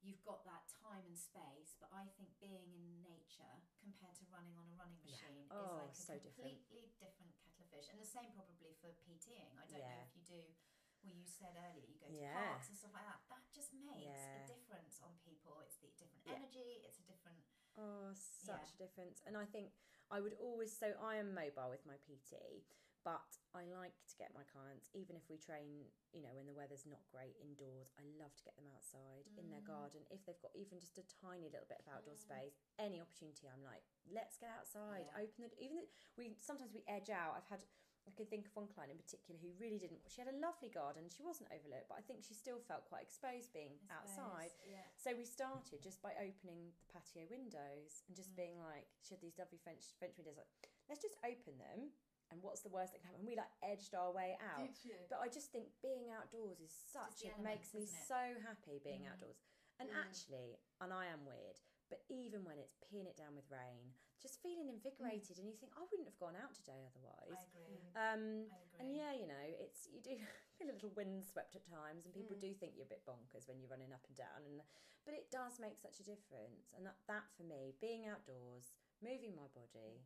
[0.00, 4.56] you've got that time and space, but I think being in nature compared to running
[4.56, 5.10] on a running Yeah.
[5.12, 6.36] machine Oh, is like a so different.
[6.64, 7.88] completely different kettle of fish.
[7.90, 9.56] And the same probably for PTing.
[9.58, 9.96] I don't Yeah.
[9.96, 10.54] know if you do.
[11.02, 12.32] Well, you said earlier you go to Yeah.
[12.32, 13.20] parks and stuff like that.
[13.28, 14.44] That just makes Yeah.
[14.44, 15.60] a difference on people.
[15.60, 16.34] It's the different Yeah.
[16.34, 16.82] energy.
[16.84, 17.44] It's a different.
[17.76, 18.74] Oh, such Yeah.
[18.74, 19.20] a difference.
[19.26, 19.72] And I think
[20.10, 22.62] I would always, so I am mobile with my PT,
[23.02, 26.54] but I like to get my clients, even if we train, you know, when the
[26.54, 29.70] weather's not great indoors, I love to get them outside in their Mm.
[29.70, 30.06] garden.
[30.10, 32.26] If they've got even just a tiny little bit of outdoor Mm.
[32.26, 35.22] space, any opportunity, I'm like, let's get outside, Yeah.
[35.22, 35.86] open the, even the,
[36.16, 37.34] we, sometimes we edge out.
[37.36, 37.64] I've had,
[38.06, 40.70] I could think of one client in particular who really didn't, she had a lovely
[40.70, 44.54] garden, she wasn't overlooked, but I think she still felt quite exposed being outside.
[44.62, 44.86] Yeah.
[44.94, 48.38] So we started just by opening the patio windows and just Mm.
[48.38, 50.38] being like, she had these lovely French French windows.
[50.38, 50.48] Like,
[50.88, 51.90] let's just open them,
[52.30, 53.26] and what's the worst that can happen?
[53.26, 54.70] And we like edged our way out.
[55.10, 57.26] But I just think being outdoors is such.
[57.26, 57.90] It makes me it?
[58.06, 59.10] so happy being Mm.
[59.18, 59.42] outdoors.
[59.78, 59.98] And Mm.
[59.98, 61.58] actually, and I am weird,
[61.90, 63.94] but even when it's peeing it down with rain,
[64.26, 67.38] just feeling invigorated, and you think I wouldn't have gone out today otherwise.
[67.38, 67.78] I agree.
[67.94, 68.78] Um, I agree.
[68.82, 70.18] and yeah, you know, it's you do
[70.58, 72.42] feel a little windswept at times, and people Mm.
[72.42, 74.42] do think you're a bit bonkers when you're running up and down.
[74.42, 74.58] And
[75.06, 79.38] but it does make such a difference, and that that for me, being outdoors, moving
[79.38, 80.02] my body,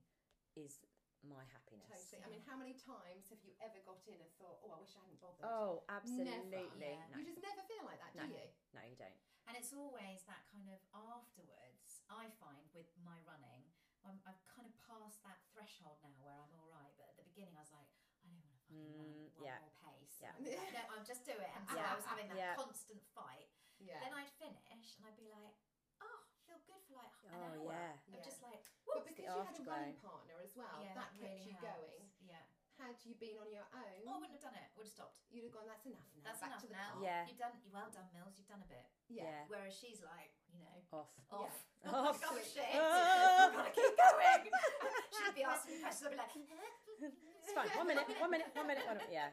[0.53, 0.77] is
[1.25, 1.89] my happiness.
[2.13, 2.21] Totally.
[2.21, 4.93] I mean, how many times have you ever got in and thought, "Oh, I wish
[4.97, 5.49] I hadn't bothered"?
[5.49, 6.69] Oh, absolutely.
[6.77, 7.09] Yeah.
[7.09, 8.29] No, You just never feel like that, do No.
[8.37, 8.47] you?
[8.77, 9.17] no, you don't.
[9.49, 13.65] And it's always that kind of afterwards, I find with my running,
[14.07, 16.93] I'm, I've kind of passed that threshold now where I'm all right.
[16.97, 17.89] But at the beginning, I was like,
[18.25, 19.59] I don't want to fucking run Mm, one yeah.
[19.61, 20.15] more pace.
[20.23, 20.33] Yeah.
[20.37, 21.51] I'd be like, no, I'll just do it.
[21.53, 21.91] And so Yeah.
[21.91, 22.55] I was having that Yeah.
[22.57, 23.49] constant fight.
[23.81, 24.01] Yeah.
[24.01, 25.57] Then I'd finish and I'd be like,
[26.05, 27.73] oh, I feel good for like an Oh, hour.
[27.73, 27.97] yeah.
[28.09, 28.25] I'm Yeah.
[28.25, 31.45] just like, but because you had a running partner as well, yeah, that kept really
[31.45, 31.69] you helps.
[31.81, 32.05] going.
[32.25, 32.45] Yeah.
[32.81, 34.73] Had you been on your own, Oh, I wouldn't have done it.
[34.81, 35.21] Would have stopped.
[35.29, 36.25] you'd have gone, "That's enough now.
[36.25, 36.91] That's Back enough to the now.
[36.97, 37.27] car." Yeah.
[37.29, 37.53] You've done.
[37.61, 38.33] You well done, Mills.
[38.41, 38.89] You've done a bit.
[39.13, 39.25] Yeah.
[39.29, 39.45] Yeah.
[39.53, 40.40] Whereas she's like, you
[40.89, 41.13] know, Off.
[41.31, 41.57] off.
[41.85, 41.91] Yeah.
[41.93, 42.21] Off.
[42.31, 42.65] oh shit!
[42.73, 44.43] We've got to keep going.
[45.17, 46.07] She'd be asking me questions.
[46.09, 46.33] I'd be like,
[47.41, 47.69] It's fine.
[47.77, 48.05] One minute.
[48.21, 48.49] One minute.
[48.53, 48.85] One minute.
[48.87, 49.13] One minute.
[49.13, 49.33] Yeah.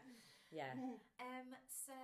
[0.51, 0.71] Yeah.
[1.19, 1.51] Um.
[1.67, 1.95] So,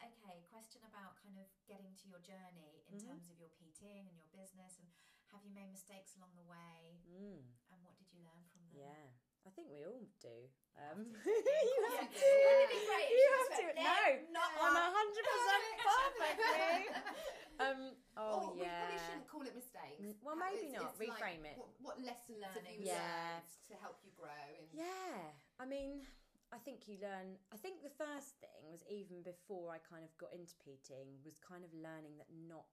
[0.00, 0.40] okay.
[0.48, 3.12] Question about kind of getting to your journey in Mhm.
[3.12, 4.88] terms of your PTing and your business, and
[5.32, 6.96] have you made mistakes along the way?
[7.04, 8.88] Mm, And what did you learn from them?
[8.88, 9.12] yeah.
[9.48, 10.36] I think we all do.
[10.76, 11.32] Um, you.
[11.32, 12.20] Yeah, have to.
[12.20, 12.60] you do.
[12.60, 13.64] It be great if You she have to.
[13.80, 13.96] No,
[14.36, 16.76] not I'm a hundred percent perfectly.
[17.58, 17.80] Um.
[18.20, 18.76] Oh, we yeah.
[18.84, 19.98] probably shouldn't call it mistakes.
[20.04, 20.92] Mm, well, maybe it's- not.
[20.92, 21.56] it's like, Reframe it.
[21.56, 22.84] What, what lessons have Learning.
[22.84, 23.40] Yeah.
[23.40, 24.44] learned to help you grow?
[24.60, 26.04] And Yeah, I mean,
[26.54, 27.40] I think you learn.
[27.50, 31.40] I think the first thing was even before I kind of got into PTing was
[31.40, 32.68] kind of learning that not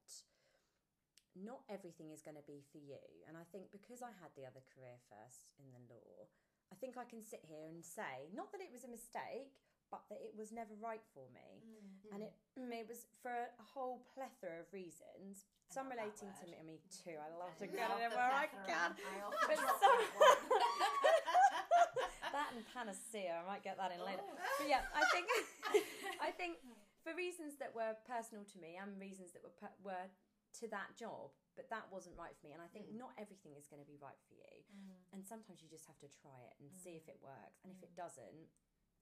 [1.35, 3.01] not everything is going to be for you.
[3.27, 6.29] And I think because I had the other career first in the law,
[6.75, 9.55] I think I can sit here and say not that it was a mistake,
[9.87, 11.63] but that it was never right for me.
[11.63, 12.11] Mm.
[12.11, 15.47] And it it was for a whole plethora of reasons.
[15.71, 17.15] I Some relating to me, me too.
[17.15, 18.91] I love to get it where I can.
[18.91, 20.43] I often But drop some- that one.
[22.35, 23.39] that and panacea.
[23.39, 24.19] I might get that in later.
[24.27, 24.35] Oh.
[24.35, 25.27] But yeah, I think
[26.27, 26.59] I think
[27.07, 30.11] for reasons that were personal to me and reasons that were per- were
[30.59, 32.53] to that job, but that wasn't right for me.
[32.53, 32.97] And I think Mm.
[32.97, 34.63] not everything is going to be right for you.
[34.71, 35.13] Mm.
[35.13, 37.61] And sometimes you just have to try it and see if it works.
[37.63, 37.95] And if it Mm.
[38.03, 38.49] doesn't,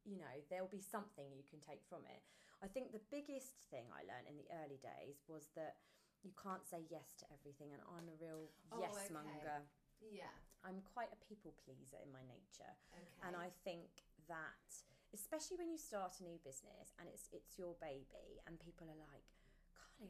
[0.03, 2.21] you know, there'll be something you can take from it.
[2.61, 5.77] I think the biggest thing I learned in the early days was that
[6.21, 7.73] you can't say yes to everything.
[7.73, 9.13] And I'm a real Oh, yes okay.
[9.13, 9.67] monger.
[9.99, 10.31] yeah,
[10.63, 12.75] I'm quite a people pleaser in my nature.
[12.93, 13.21] okay.
[13.27, 14.83] And I think that
[15.13, 18.95] especially when you start a new business and it's it's your baby and people are
[18.95, 19.23] like,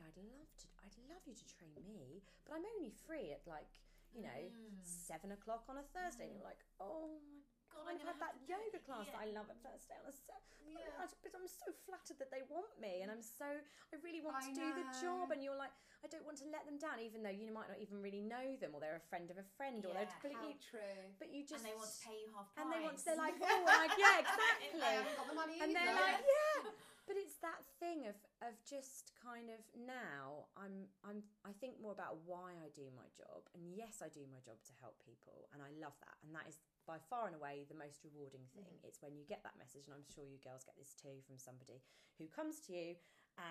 [0.02, 3.70] I'd love to I'd love you to train me, but I'm only free at like,
[4.14, 4.82] you know, Mm.
[4.82, 7.42] seven o'clock on a Thursday and you're like, Oh my
[7.74, 10.06] God, I've had that have to do yoga class that I love at Thursday on
[10.06, 10.78] a Saturday.
[10.78, 11.10] yeah.
[11.26, 14.46] But I'm so flattered that they want me, and I'm so I really want I
[14.46, 15.34] to do the job.
[15.34, 15.74] And you're like,
[16.06, 18.54] I don't want to let them down, even though you might not even really know
[18.62, 20.62] them, or they're a friend of a friend, or they're completely.
[20.62, 21.02] True.
[21.18, 22.62] But you just and they want to pay you half price.
[22.62, 24.86] and they want to, they're like, oh, I, yeah, exactly.
[24.86, 26.70] I haven't got the money and they're like, yeah.
[27.06, 31.92] But it's that thing of of just kind of now I'm I'm I think more
[31.92, 33.44] about why I do my job.
[33.56, 36.16] And yes, I do my job to help people and I love that.
[36.24, 38.68] And that is by far and away the most rewarding thing.
[38.80, 38.88] Mhm.
[38.88, 41.38] It's when you get that message and I'm sure you girls get this too from
[41.40, 41.84] somebody
[42.18, 42.96] who comes to you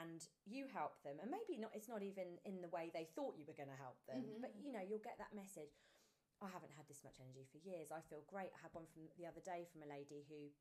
[0.01, 3.37] and you help them and maybe not it's not even in the way they thought
[3.37, 4.41] you were going to help them Mhm.
[4.41, 5.75] but you know you'll get that message
[6.41, 9.09] I haven't had this much energy for years I feel great I had one from
[9.19, 10.53] the other day from a lady who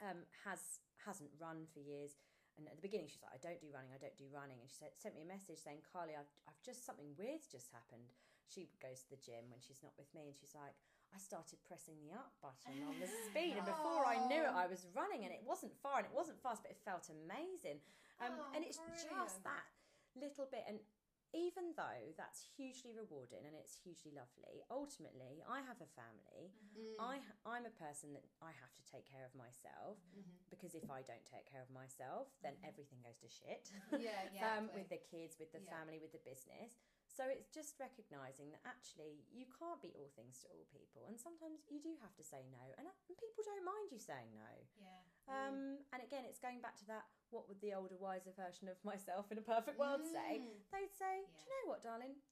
[0.00, 2.16] um, has hasn't run for years.
[2.58, 3.94] And at the beginning, she's like, "I don't do running.
[3.94, 6.58] I don't do running." And she said, sent me a message saying, "Carly, I've, I've
[6.64, 8.10] just something weird's just happened."
[8.50, 10.74] She goes to the gym when she's not with me, and she's like,
[11.14, 14.66] "I started pressing the up button on the speed, and before I knew it, I
[14.66, 17.78] was running, and it wasn't far and it wasn't fast, but it felt amazing."
[18.18, 19.06] Um, Oh, and it's brilliant.
[19.06, 19.66] just that
[20.18, 20.82] little bit, and
[21.36, 26.52] even though that's hugely rewarding and it's hugely lovely, ultimately, I have a family.
[26.72, 26.96] Mm.
[26.98, 30.40] I I'm a person that I have to take care of myself Mm-hmm.
[30.48, 33.68] because if I don't take care of myself, then everything goes to shit.
[34.32, 35.72] Yeah, um, with the kids, with the Yeah.
[35.72, 36.72] family, with the business.
[37.18, 41.18] So it's just recognizing that actually you can't be all things to all people, and
[41.18, 44.30] sometimes you do have to say no, and, uh, and people don't mind you saying
[44.38, 44.52] no.
[44.78, 45.02] Yeah.
[45.26, 47.10] Um, and again, it's going back to that.
[47.34, 50.46] What would the older, wiser version of myself in a perfect world say?
[50.46, 50.62] Mm.
[50.70, 52.22] They'd say, "Do you know what, darling?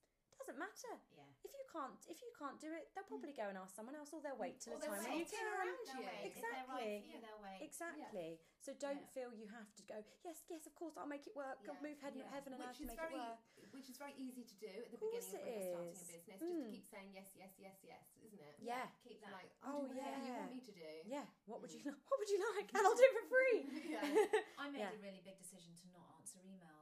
[0.47, 0.95] Doesn't matter.
[1.19, 1.27] Yeah.
[1.43, 4.15] If you can't, if you can't do it, they'll probably go and ask someone else,
[4.15, 6.07] or they'll wait till Or a they'll time when you wait can." around They'll you.
[6.07, 6.23] wait.
[6.31, 6.95] If right for Exactly.
[7.03, 7.61] you, they'll wait.
[7.67, 8.31] Exactly.
[8.63, 9.15] So don't Yeah.
[9.15, 9.99] feel you have to go.
[10.23, 11.59] Yes, yes, of course, I'll make it work.
[11.67, 12.31] I'll move heaven, Yeah.
[12.31, 13.39] heaven and earth to make very, it work.
[13.75, 15.91] which is very easy to do at the Of course beginning of when you're starting
[15.91, 15.99] a is.
[15.99, 16.71] business, just to Mm.
[16.71, 18.55] keep saying yes, yes, yes, yes, isn't it?
[18.63, 18.87] Yeah.
[19.03, 19.33] Keep It's that.
[19.35, 20.93] Like, Oh, I'll you want me to do.
[21.07, 21.27] Yeah.
[21.47, 21.87] What would you Mm.
[21.91, 22.03] like?
[22.11, 22.69] What would you like?
[22.75, 23.59] And I'll do it for free.
[23.95, 24.03] Yeah.
[24.59, 24.93] I made Yeah.
[24.95, 26.76] a really big decision to not answer emails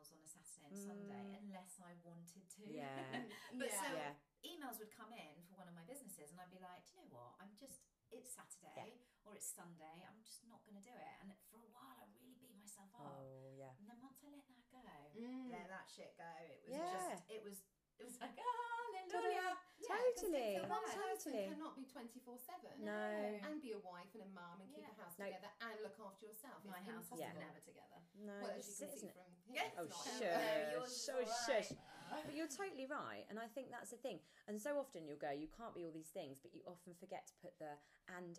[0.66, 1.40] a Sunday Mm.
[1.46, 2.62] unless I wanted to.
[2.68, 2.88] Yeah.
[3.60, 3.80] But yeah.
[3.82, 4.12] so Yeah.
[4.44, 7.06] emails would come in for one of my businesses, and I'd be like, Do you
[7.06, 7.36] know what?
[7.40, 10.04] I'm just, it's Saturday or it's Sunday.
[10.04, 11.14] I'm just not going to do it.
[11.22, 13.18] And for a while, I really beat myself up.
[13.20, 13.72] Oh yeah.
[13.80, 14.80] And then once I let that go,
[15.16, 15.50] Mm.
[15.52, 16.92] let that shit go, it was Yeah.
[16.92, 17.56] just, it was,
[17.98, 19.56] it was like, hallelujah.
[19.94, 20.56] Yeah, 'cause Totally.
[20.58, 21.48] So one person Totally.
[21.54, 23.40] cannot be 24 7 No.
[23.46, 24.90] and be a wife and a mum and keep Yeah.
[24.90, 25.24] a house No.
[25.26, 26.64] together and look after yourself.
[26.64, 27.40] My it's house is impossible.
[27.40, 27.98] never together.
[28.14, 29.14] No, Well, this as you can is, see isn't it?
[29.14, 29.70] from here, Yeah.
[29.80, 30.04] Oh, not.
[30.04, 30.20] shush.
[30.20, 31.70] No, yours is shush.
[32.10, 34.20] But you're totally right, and I think that's the thing.
[34.46, 37.26] And so often you'll go, you can't be all these things, but you often forget
[37.26, 37.76] to put the
[38.08, 38.38] and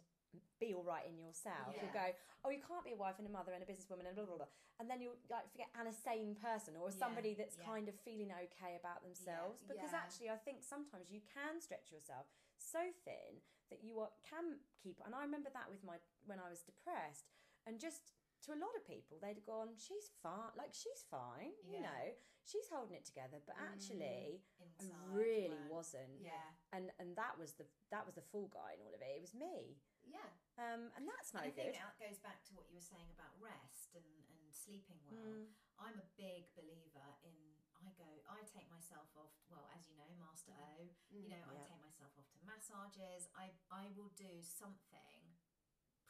[0.60, 1.76] be all right in yourself.
[1.78, 2.14] You'll go,
[2.44, 4.40] oh, you can't be a wife and a mother and a businesswoman and blah blah
[4.44, 7.68] blah, and then you'll like forget and a sane person or Yeah, somebody that's yeah.
[7.68, 9.64] kind of feeling okay about themselves.
[9.66, 10.04] Because yeah.
[10.04, 12.28] actually, I think sometimes you can stretch yourself
[12.58, 15.02] so thin that you are, can keep.
[15.06, 17.30] And I remember that with my when I was depressed,
[17.66, 18.14] and just
[18.44, 22.04] to a lot of people, they'd gone, she's fine, like she's fine, you know,
[22.46, 24.44] she's holding it together, but actually.
[24.62, 26.20] Inside, I really wasn't.
[26.22, 26.52] Yeah.
[26.76, 29.08] And and that was the that was the full guy in all of it.
[29.16, 29.80] It was me.
[30.06, 30.30] Yeah.
[30.62, 31.74] Um, and that's no And I good.
[31.74, 35.18] think that goes back to what you were saying about rest and, and sleeping well.
[35.18, 35.50] Mm.
[35.82, 37.36] I'm a big believer in
[37.76, 41.60] I go I take myself off well as you know Master O you know I
[41.68, 45.25] take myself off to massages I I will do something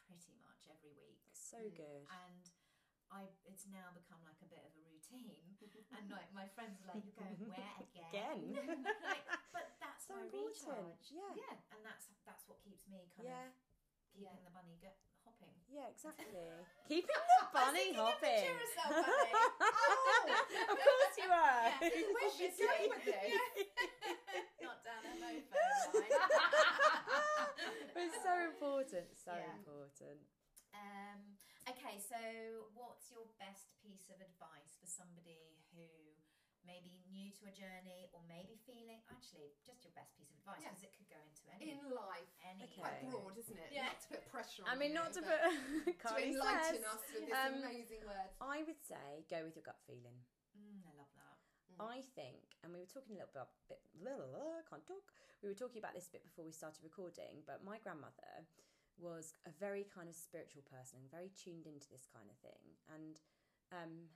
[0.08, 1.76] pretty much every week So Mm.
[1.76, 2.04] good.
[2.10, 2.44] and
[3.14, 5.56] I it's now become like a bit of a routine
[5.98, 8.86] and like my friends are like you're going where again, Again.
[9.14, 10.58] like, but that's So my important.
[10.58, 11.32] recharge Yeah.
[11.38, 11.56] Yeah.
[11.74, 13.50] and that's that's what keeps me kind Yeah.
[13.50, 13.54] of
[14.14, 14.46] keeping Yeah.
[14.46, 14.98] the bunny go-
[15.46, 16.42] hopping Yeah, exactly.
[16.90, 18.46] Keeping the bunny hopping.
[18.46, 19.34] picture of yourself, bunny.
[19.36, 20.74] Oh!
[20.74, 21.66] of course you are.
[21.82, 22.14] Yeah.
[22.16, 23.32] Where's she going with this?
[24.66, 25.62] Not down a mofo
[25.98, 26.14] line.
[27.94, 29.08] But it's so important.
[29.18, 29.56] So Yeah.
[29.60, 30.20] important.
[30.76, 31.20] Um,
[31.72, 32.20] okay, so
[32.76, 35.88] what's your best piece of advice for somebody who
[36.66, 40.42] may be new to a journey or maybe feeling actually just your best piece of
[40.42, 40.74] advice Yeah.
[40.74, 42.30] because it could go into any In life.
[42.42, 42.82] any Okay.
[42.82, 43.70] Quite broad, isn't it?
[43.72, 43.90] Yeah.
[43.94, 45.46] Not to put pressure on I mean, you, not to but put
[45.86, 48.34] to Carly enlighten says, us with this um, amazing words.
[48.42, 50.18] I would say go with your gut feeling.
[50.58, 51.38] Mm, I love that.
[51.78, 55.12] I think, and we were talking a little bit, bit blah, blah, blah, can't talk.
[55.44, 58.48] We were talking about this a bit before we started recording, but my grandmother
[58.96, 62.64] was a very kind of spiritual person and very tuned into this kind of thing.
[62.88, 63.20] And
[63.76, 64.08] um,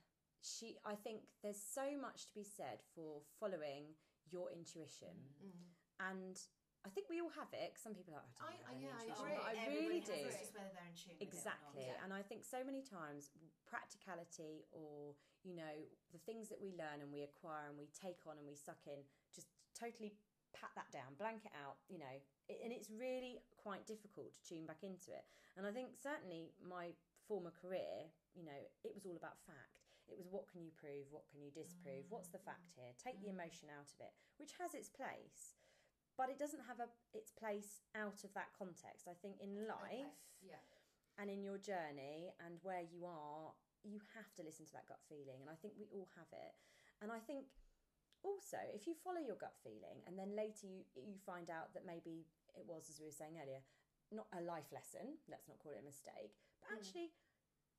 [0.42, 3.92] she, I think there's so much to be said for following
[4.30, 5.12] your intuition.
[5.42, 5.52] Mm.
[6.00, 6.36] And
[6.84, 7.76] I think we all have it.
[7.76, 9.36] some people are, like, I don't I- have any I- yeah, I agree.
[9.36, 10.16] but I Everybody really has do.
[10.16, 11.84] it, It's just whether they're in tune with Exactly.
[11.84, 12.04] it or not.
[12.08, 13.28] And I think so many times
[13.68, 15.14] practicality or,
[15.44, 15.74] you know,
[16.12, 18.80] the things that we learn and we acquire and we take on and we suck
[18.88, 20.16] in, just totally
[20.56, 22.16] pat that down, blank it out, you know.
[22.48, 25.24] It, and it's really quite difficult to tune back into it.
[25.56, 26.92] And I think certainly my
[27.28, 29.79] former career, you know, it was all about fact.
[30.10, 32.90] It was what can you prove, what can you disprove, what's the fact here?
[32.98, 35.54] Take the emotion out of it, which has its place.
[36.18, 39.06] But it doesn't have a its place out of that context.
[39.08, 40.60] I think in life, Yeah.
[41.16, 45.00] and in your journey and where you are, you have to listen to that gut
[45.08, 45.40] feeling.
[45.40, 46.54] And I think we all have it.
[47.00, 47.46] And I think
[48.22, 51.86] also, if you follow your gut feeling and then later you, you find out that
[51.86, 53.62] maybe it was, as we were saying earlier,
[54.12, 56.36] not a life lesson, let's not call it a mistake,
[56.68, 56.84] but Mm.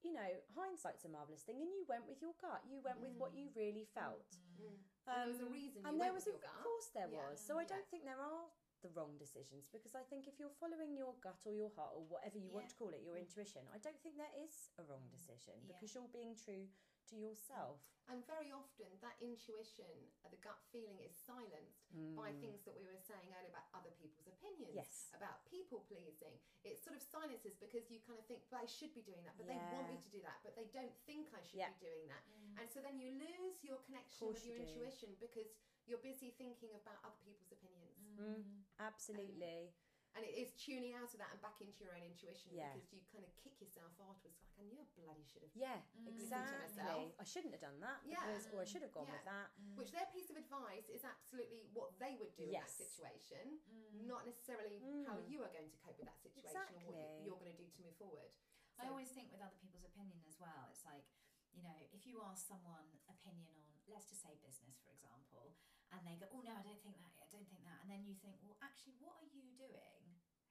[0.02, 1.62] Actually, you know, hindsight's a marvellous thing.
[1.62, 4.26] And you went with your gut, you went with what you really felt.
[4.62, 4.78] Mm.
[5.10, 6.58] and there was a Um, reason you and there went was, with a, your gut.
[6.58, 7.18] of course, there Yeah.
[7.30, 7.38] was.
[7.42, 8.46] So I don't think there are
[8.82, 12.02] the wrong decisions because I think if you're following your gut or your heart or
[12.06, 15.06] whatever you want to call it, your intuition, I don't think there is a wrong
[15.10, 15.78] decision Yeah.
[15.78, 16.66] because you're being true
[17.10, 17.82] to yourself.
[18.10, 19.88] And very often, that intuition,
[20.26, 21.88] uh, the gut feeling, is silenced
[22.18, 24.84] by things that we were saying earlier about other people's opinions, Mm.
[24.84, 25.08] Yes.
[25.16, 26.36] about people pleasing.
[26.68, 29.38] It sort of silences because you kind of think, well, I should be doing that,
[29.38, 31.70] but they want me to do that, but they don't think I should Yeah.
[31.72, 32.24] be doing that.
[32.60, 34.68] And so then you lose your connection with your you do.
[34.68, 35.48] intuition because
[35.88, 37.96] you're busy thinking about other people's opinions.
[38.20, 38.44] Mm,
[38.80, 39.72] absolutely.
[40.12, 42.68] And it is tuning out of that and back into your own intuition Yeah.
[42.76, 45.56] because you kind of kick yourself afterwards, like, I knew I bloody should have.
[45.56, 46.12] yeah, to mm.
[46.12, 46.68] exactly.
[46.68, 47.16] myself.
[47.16, 48.20] I shouldn't have done that Yeah.
[48.20, 49.16] because, or I should have gone Yeah.
[49.16, 49.48] with that.
[49.56, 49.76] Mm.
[49.80, 52.76] Which their piece of advice is absolutely what they would do in that Yes.
[52.76, 54.04] situation, mm.
[54.04, 57.40] not necessarily how you are going to cope with that situation or what you- you're
[57.40, 58.32] going to do to move forward.
[58.78, 61.08] I always think with other people's opinion as well, it's like,
[61.56, 65.56] you know, if you ask someone opinion on, let's just say business, for example,
[65.92, 68.04] and they go, oh no, I don't think that, I don't think that, and then
[68.04, 70.04] you think, well, actually, what are you doing?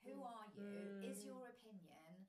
[0.05, 0.33] Who Mm.
[0.33, 0.97] are you?
[1.05, 1.29] Is Mm.
[1.29, 2.27] your opinion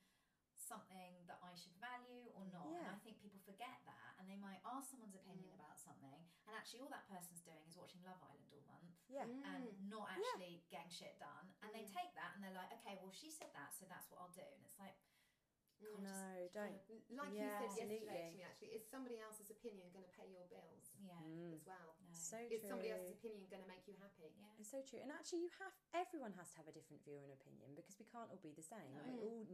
[0.55, 2.67] something that I should value or not?
[2.83, 5.59] And I think people forget that, and they might ask someone's opinion Mm.
[5.59, 9.25] about something, and actually, all that person's doing is watching Love Island all month Yeah.
[9.25, 9.43] Mm.
[9.43, 11.55] and not actually getting shit done.
[11.63, 11.93] And they Mm.
[11.93, 14.41] take that and they're like, okay, well, she said that, so that's what I'll do.
[14.43, 14.95] And it's like.
[15.81, 16.77] God, just No, don't.
[17.09, 20.29] Like Yeah, you said yesterday to me, actually, is somebody else's opinion going to pay
[20.29, 21.53] your bills yeah, Mm.
[21.53, 21.97] as well?
[21.99, 22.13] no.
[22.13, 22.69] So Is true.
[22.69, 24.29] somebody else's opinion going to make you happy?
[24.37, 24.55] yeah.
[24.61, 24.99] It's so true.
[25.01, 28.05] And actually, you have everyone has to have a different view and opinion because we
[28.05, 28.93] can't all be the same.
[28.93, 29.03] No.
[29.09, 29.45] We all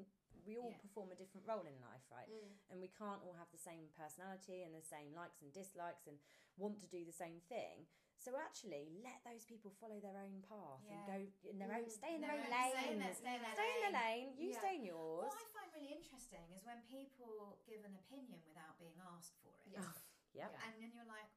[0.47, 0.77] we all Yeah.
[0.83, 2.27] perform a different role in life, right?
[2.29, 2.51] Mm.
[2.71, 6.19] And we can't all have the same personality and the same likes and dislikes and
[6.55, 7.87] want to do the same thing.
[8.17, 10.93] So actually, let those people follow their own path Yeah.
[10.97, 11.17] and go
[11.49, 11.91] in their own, Mm.
[11.91, 12.71] stay in their Their own own- lane.
[12.73, 14.25] stay in their- stay in their Stay in their lane.
[14.27, 14.37] lane.
[14.41, 14.59] You Yeah.
[14.59, 15.27] stay in yours.
[15.29, 19.53] What I find really interesting is when people give an opinion without being asked for
[19.61, 19.67] it.
[19.67, 19.83] Yes.
[20.33, 20.51] Yep.
[20.53, 20.65] Yeah.
[20.67, 21.25] And then you're like,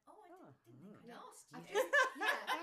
[0.71, 1.11] didn't, didn't think mm.
[1.11, 1.57] I'd asked you.
[1.57, 2.61] I've just, yeah,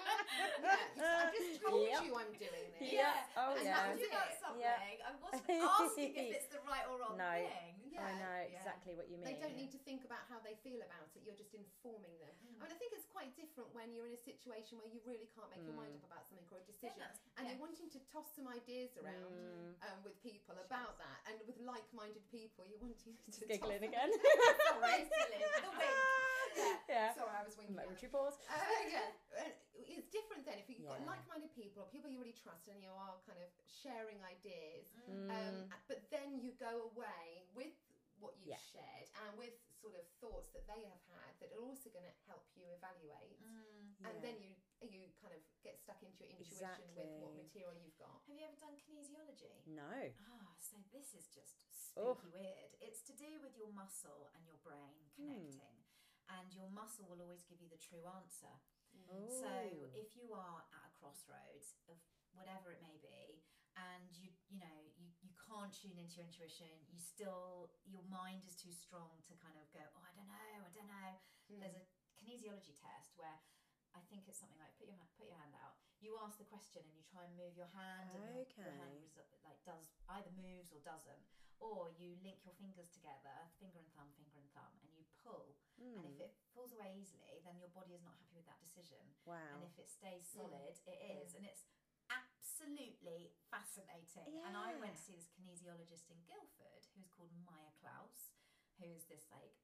[0.64, 1.20] yeah.
[1.20, 2.00] I just told Yep.
[2.08, 2.88] you I'm doing this.
[2.88, 3.36] Yeah.
[3.36, 3.84] Oh, I yeah.
[3.84, 4.40] told you about Yeah.
[4.40, 4.62] something.
[4.64, 5.04] Yeah.
[5.04, 7.32] I wasn't asking if it's the right or wrong No.
[7.36, 7.74] thing.
[7.92, 8.06] Yeah.
[8.06, 8.54] I know Yeah.
[8.56, 9.26] exactly what you mean.
[9.28, 11.20] They don't need to think about how they feel about it.
[11.26, 12.32] You're just informing them.
[12.46, 12.62] Mm.
[12.62, 15.26] I mean, I think it's quite different when you're in a situation where you really
[15.36, 16.00] can't make your mind Mm.
[16.00, 17.52] up about something or a decision, that's- and yeah.
[17.52, 19.74] you're wanting to toss some ideas around Mm.
[19.84, 23.90] um, with people about that, and with like-minded people, you're wanting to Just giggling toss
[23.92, 24.10] again.
[24.72, 25.04] Sorry.
[25.10, 25.92] The wink.
[26.56, 26.78] Yeah.
[26.88, 27.08] yeah.
[27.14, 27.76] Sorry, I was winking.
[28.04, 28.36] At Momentary pause.
[28.48, 29.10] Uh, yeah,
[29.74, 32.90] it's different then if you've got like-minded people or people you really trust and you
[32.90, 34.86] are kind of sharing ideas.
[35.06, 35.30] Mm.
[35.30, 35.56] Um,
[35.90, 37.74] but then you go away with
[38.18, 38.62] what you've Yeah.
[38.74, 42.16] shared and with sort of thoughts that they have had that are also going to
[42.26, 43.38] help you evaluate.
[43.38, 43.94] Mm.
[44.06, 44.22] And Yeah.
[44.30, 48.22] then you you kind of get stuck into your intuition with what material you've got.
[48.30, 49.66] Have you ever done kinesiology?
[49.66, 49.90] No.
[50.22, 51.66] Ah, so this is just
[51.98, 52.14] Oh.
[52.30, 52.78] weird.
[52.80, 55.50] It's to do with your muscle and your brain Hmm.
[55.50, 55.82] connecting,
[56.28, 58.52] and your muscle will always give you the true answer.
[59.08, 59.28] Oh.
[59.28, 59.50] So
[59.96, 61.96] if you are at a crossroads of
[62.36, 63.44] whatever it may be,
[63.78, 68.42] and you you know you, you can't tune into your intuition, you still your mind
[68.44, 71.10] is too strong to kind of go, oh I don't know, I don't know.
[71.48, 71.62] Mm.
[71.62, 71.84] There's a
[72.18, 73.38] kinesiology test where
[73.96, 75.78] I think it's something like put your hand, put your hand out.
[76.02, 78.92] You ask the question and you try and move your hand, and your, your hand
[78.94, 79.02] Okay.
[79.02, 81.24] resu- like does either moves or doesn't,
[81.58, 84.97] or you link your fingers together, finger and thumb, finger and thumb, and you
[85.28, 85.52] pull.
[85.78, 86.24] And if Mm.
[86.26, 89.04] it falls away easily, then your body is not happy with that decision.
[89.28, 89.60] wow.
[89.60, 91.68] And if it stays solid, it is, and it's
[92.10, 94.40] absolutely fascinating.
[94.42, 98.32] And I went to see this kinesiologist in Guildford, who's called Maya Klaus,
[98.80, 99.54] who's this like.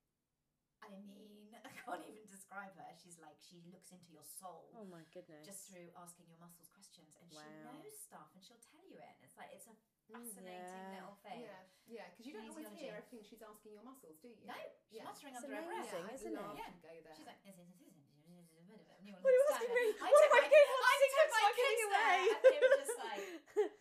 [0.84, 2.90] I mean, I can't even describe her.
[3.00, 5.44] She's like she looks into your soul oh my goodness.
[5.48, 9.14] just through asking your muscles questions, and she knows stuff, and she'll tell you it.
[9.20, 9.74] And it's like it's a
[10.04, 11.00] Mm, fascinating yeah.
[11.00, 11.40] little thing.
[11.48, 12.84] Yeah, yeah, because you don't always Kinesiology.
[12.84, 14.36] hear everything she's asking your muscles, do you?
[14.44, 14.52] No,
[14.84, 15.08] she's Yeah.
[15.08, 15.88] muttering It's under her breath.
[15.88, 16.44] yeah, isn't it?
[16.60, 16.72] Yeah.
[16.84, 17.16] go there.
[17.16, 19.86] She's like, "Is it- is it- is it- and you What are you asking me?
[19.96, 20.68] I What took am I my- doing?
[20.68, 21.96] I What's took my like kids anyway?
[21.96, 23.73] there, and they were just like, "What's she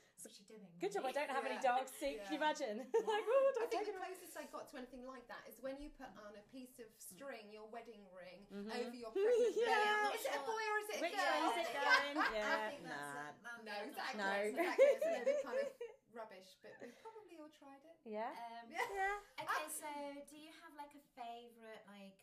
[0.54, 1.70] doing?" Good job I don't have any Yeah.
[1.74, 1.92] dogs.
[1.98, 2.44] See, can you Yeah.
[2.44, 2.76] imagine?
[2.94, 5.80] like, oh, I don't think the closest I got to anything like that is when
[5.82, 8.70] you put on a piece of string, your wedding ring, Mhm.
[8.70, 9.66] over your pregnant Yeah.
[9.74, 9.90] belly.
[9.90, 11.32] I'm Is it a boy or is it a Which girl?
[11.34, 11.84] way is it Yeah.
[11.84, 12.16] going?
[12.18, 13.30] I Yeah, think that's nah.
[13.30, 13.36] it.
[13.44, 14.20] No, No, exactly.
[14.22, 14.32] No.
[14.54, 14.86] Exactly.
[14.94, 15.70] It's a kind of
[16.14, 17.98] rubbish, but we probably all tried it.
[18.06, 18.30] Yeah.
[18.36, 18.86] Um, Yeah.
[18.94, 19.44] Yeah.
[19.46, 19.90] okay, so
[20.30, 22.18] do you have like a favorite, like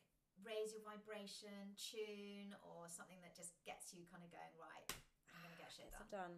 [0.44, 4.86] raise your vibration tune, or something that just gets you kind of going right?
[5.34, 6.06] I'm gonna get shit done.
[6.10, 6.34] Done.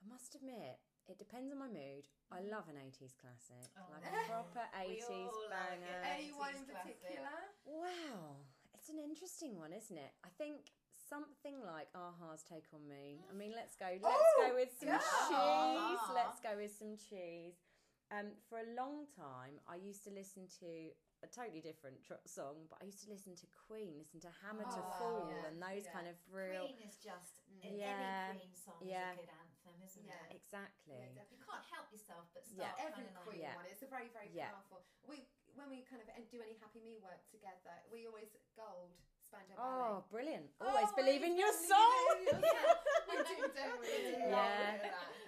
[0.00, 0.78] I must admit,
[1.08, 2.08] it depends on my mood.
[2.32, 3.68] I love an 80s classic.
[3.76, 4.16] Oh, like no.
[4.24, 5.84] a proper We 80s all like it.
[5.84, 6.00] banger.
[6.16, 7.00] Anyone in 80s classic.
[7.04, 7.38] particular?
[7.68, 8.40] Wow.
[8.74, 10.12] It's an interesting one, isn't it?
[10.24, 10.72] I think
[11.08, 13.20] something like a-ha's Take On Me.
[13.28, 13.86] I mean, let's go.
[13.88, 15.00] Let's Oh, go with some yeah.
[15.28, 16.02] cheese.
[16.16, 17.60] Let's go with some cheese.
[18.12, 20.92] Um, for a long time, I used to listen to
[21.24, 24.68] a totally different tr- song, but I used to listen to Queen, listen to Hammer
[24.68, 25.96] to Oh, Fall, yeah, and those yeah.
[25.96, 26.68] kind of real.
[26.68, 27.80] Queen is just Mm.
[27.80, 29.16] Yeah, any Queen song yeah.
[29.86, 30.08] Is a good anthem.
[30.08, 30.24] them, isn't Yeah.
[30.30, 30.36] it?
[30.36, 30.96] Exactly.
[30.98, 32.72] Yeah, You can't help yourself but Yeah.
[32.72, 33.54] start every kind of like queen Yeah.
[33.54, 33.66] one.
[33.66, 34.50] It's a very, very Yeah.
[34.50, 34.84] powerful.
[35.06, 38.98] We when we kind of do any Happy Me work together, we always gold
[39.34, 40.04] Spandau Oh, Ballet.
[40.10, 40.46] brilliant.
[40.62, 42.06] Always Oh, believe in your soul.
[42.18, 42.78] in yourself.
[43.10, 43.86] we do, don't we?
[43.90, 44.78] We do love Yeah.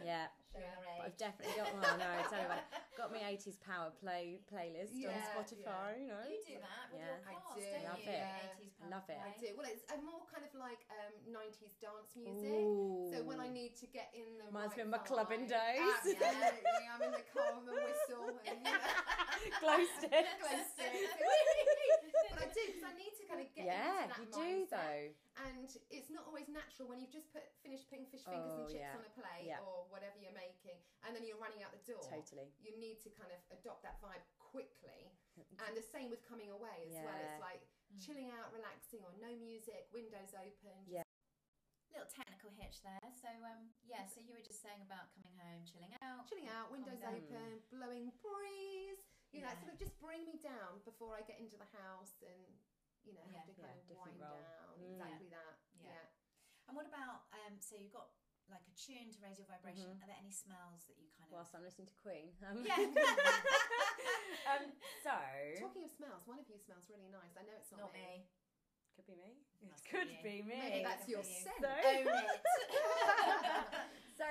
[0.04, 0.26] Yeah.
[0.56, 0.72] Yeah.
[0.96, 2.68] But I've definitely got, oh no, tell me about it.
[2.96, 6.24] Got my 80s power play playlist on Yeah, Spotify, you know.
[6.24, 7.12] You do that with Yeah.
[7.12, 8.16] your I do, don't Love you?
[8.16, 8.24] it.
[8.24, 8.56] Yeah.
[8.56, 9.20] 80s Love it.
[9.20, 9.48] I do.
[9.52, 12.56] Well, it's a more kind of like um, 90s dance music.
[12.64, 13.12] Ooh.
[13.12, 15.84] So when I need to get in the Reminds me of my clubbing days.
[16.00, 18.80] Absolutely, I'm in the car with a whistle and you know,
[19.62, 20.32] Glow sticks.
[20.40, 21.12] glow sticks.
[22.32, 24.40] but I do because I need to kind of get yeah, into that you do
[24.40, 24.70] mindset.
[24.72, 25.06] though.
[25.46, 28.72] And it's not always natural when you've just put finished putting fish fingers Oh, and
[28.72, 28.96] chips yeah.
[28.96, 29.60] on a plate Yeah.
[29.64, 32.00] or whatever you're making, and then you're running out the door.
[32.04, 32.48] Totally.
[32.64, 35.12] You need to kind of adopt that vibe quickly.
[35.60, 37.16] And the same with coming away as well.
[37.20, 38.02] It's like Mm.
[38.02, 40.74] chilling out, relaxing, or no music, windows open.
[40.90, 41.06] Yeah.
[41.94, 42.98] Little technical hitch there.
[43.14, 44.02] So um, yeah.
[44.10, 48.10] So you were just saying about coming home, chilling out, chilling out, windows open, blowing
[48.24, 49.00] breeze.
[49.36, 49.60] You know, Yeah.
[49.60, 52.56] sort of just bring me down before I get into the house and
[53.04, 53.44] you know Yeah.
[53.44, 54.40] have to Yeah, kind of wind role.
[54.40, 54.72] down.
[54.80, 54.92] Mm.
[54.96, 55.54] Exactly that.
[55.76, 55.90] Yeah.
[55.92, 56.06] Yeah.
[56.68, 57.60] And what about um?
[57.60, 58.08] So you've got
[58.48, 59.90] like a tune to raise your vibration.
[59.90, 59.98] Mhm.
[60.02, 61.32] Are there any smells that you kind of?
[61.34, 62.30] Whilst I'm listening to Queen.
[62.46, 62.78] Um, Yeah.
[64.50, 64.70] um,
[65.02, 65.10] so,
[65.58, 67.34] Talking of smells, one of you smells really nice.
[67.36, 68.28] I know it's not, Not me.
[68.94, 69.42] could be me.
[69.60, 70.22] It Must could you.
[70.22, 70.56] be me.
[70.62, 71.58] Maybe that's your scent.
[71.58, 71.66] So-
[74.18, 74.26] so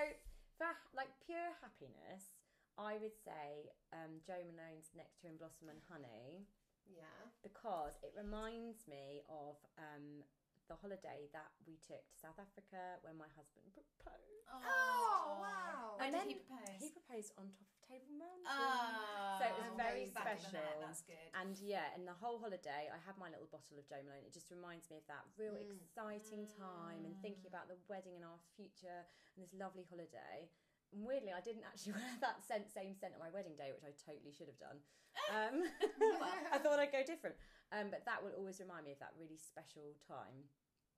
[0.57, 2.34] for like pure happiness,
[2.77, 6.43] I would say um, Jo Malone's Nectarine Blossom and Honey
[6.87, 7.07] Yeah.
[7.43, 10.23] because it reminds me of um,
[10.67, 14.43] the holiday that we took to South Africa when my husband proposed.
[14.51, 15.95] Oh, wow.
[16.01, 16.75] When And did he then?
[16.81, 18.49] He proposed on top of Table Mountain.
[18.49, 20.81] Oh, So it was very back in the net, special.
[20.83, 21.29] That's good.
[21.37, 24.25] And yeah, and the whole holiday, I had my little bottle of Jo Malone.
[24.25, 25.79] It just reminds me of that real Mm.
[25.79, 29.05] exciting time and thinking about the wedding and our future
[29.37, 30.49] and this lovely holiday.
[30.95, 33.83] And weirdly, I didn't actually wear that scent, same scent on my wedding day, which
[33.83, 34.79] I totally should have done.
[35.31, 35.63] Um,
[36.51, 37.39] I thought I'd go different.
[37.71, 40.43] Um, but that will always remind me of that really special time.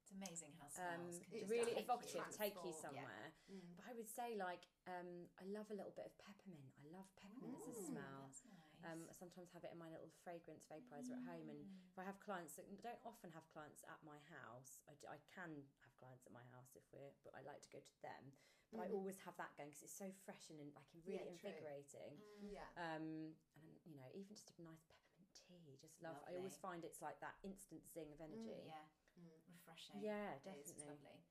[0.01, 1.85] It's amazing how Um, smells can It just really take you.
[1.85, 3.05] evocative, take you Transport, yeah.
[3.05, 3.25] somewhere.
[3.45, 3.69] Mm.
[3.77, 6.73] But I would say, like, um, I love a little bit of peppermint.
[6.81, 8.25] I love peppermint as a smell.
[8.25, 8.81] That's nice.
[8.89, 11.93] Um, I sometimes have it in my little fragrance vaporizer at home, and Mm.
[11.93, 15.61] if I have clients that don't often have clients at my house, I can
[15.97, 18.23] have clients at my house if we're, but I like to go to them.
[18.69, 18.93] But I Mhm.
[18.99, 22.21] always have that going because it's so fresh and like really Yeah, invigorating.
[22.21, 22.51] Mm.
[22.51, 22.69] Yeah.
[22.75, 26.21] Um, and you know, even just a nice peppermint tea, just love.
[26.27, 28.67] I always find it's like that instant zing of energy.
[28.67, 28.85] Yeah,
[29.17, 29.41] Mm.
[29.47, 30.01] refreshing.
[30.01, 30.99] Yeah, It is, It's definitely.
[30.99, 31.23] lovely.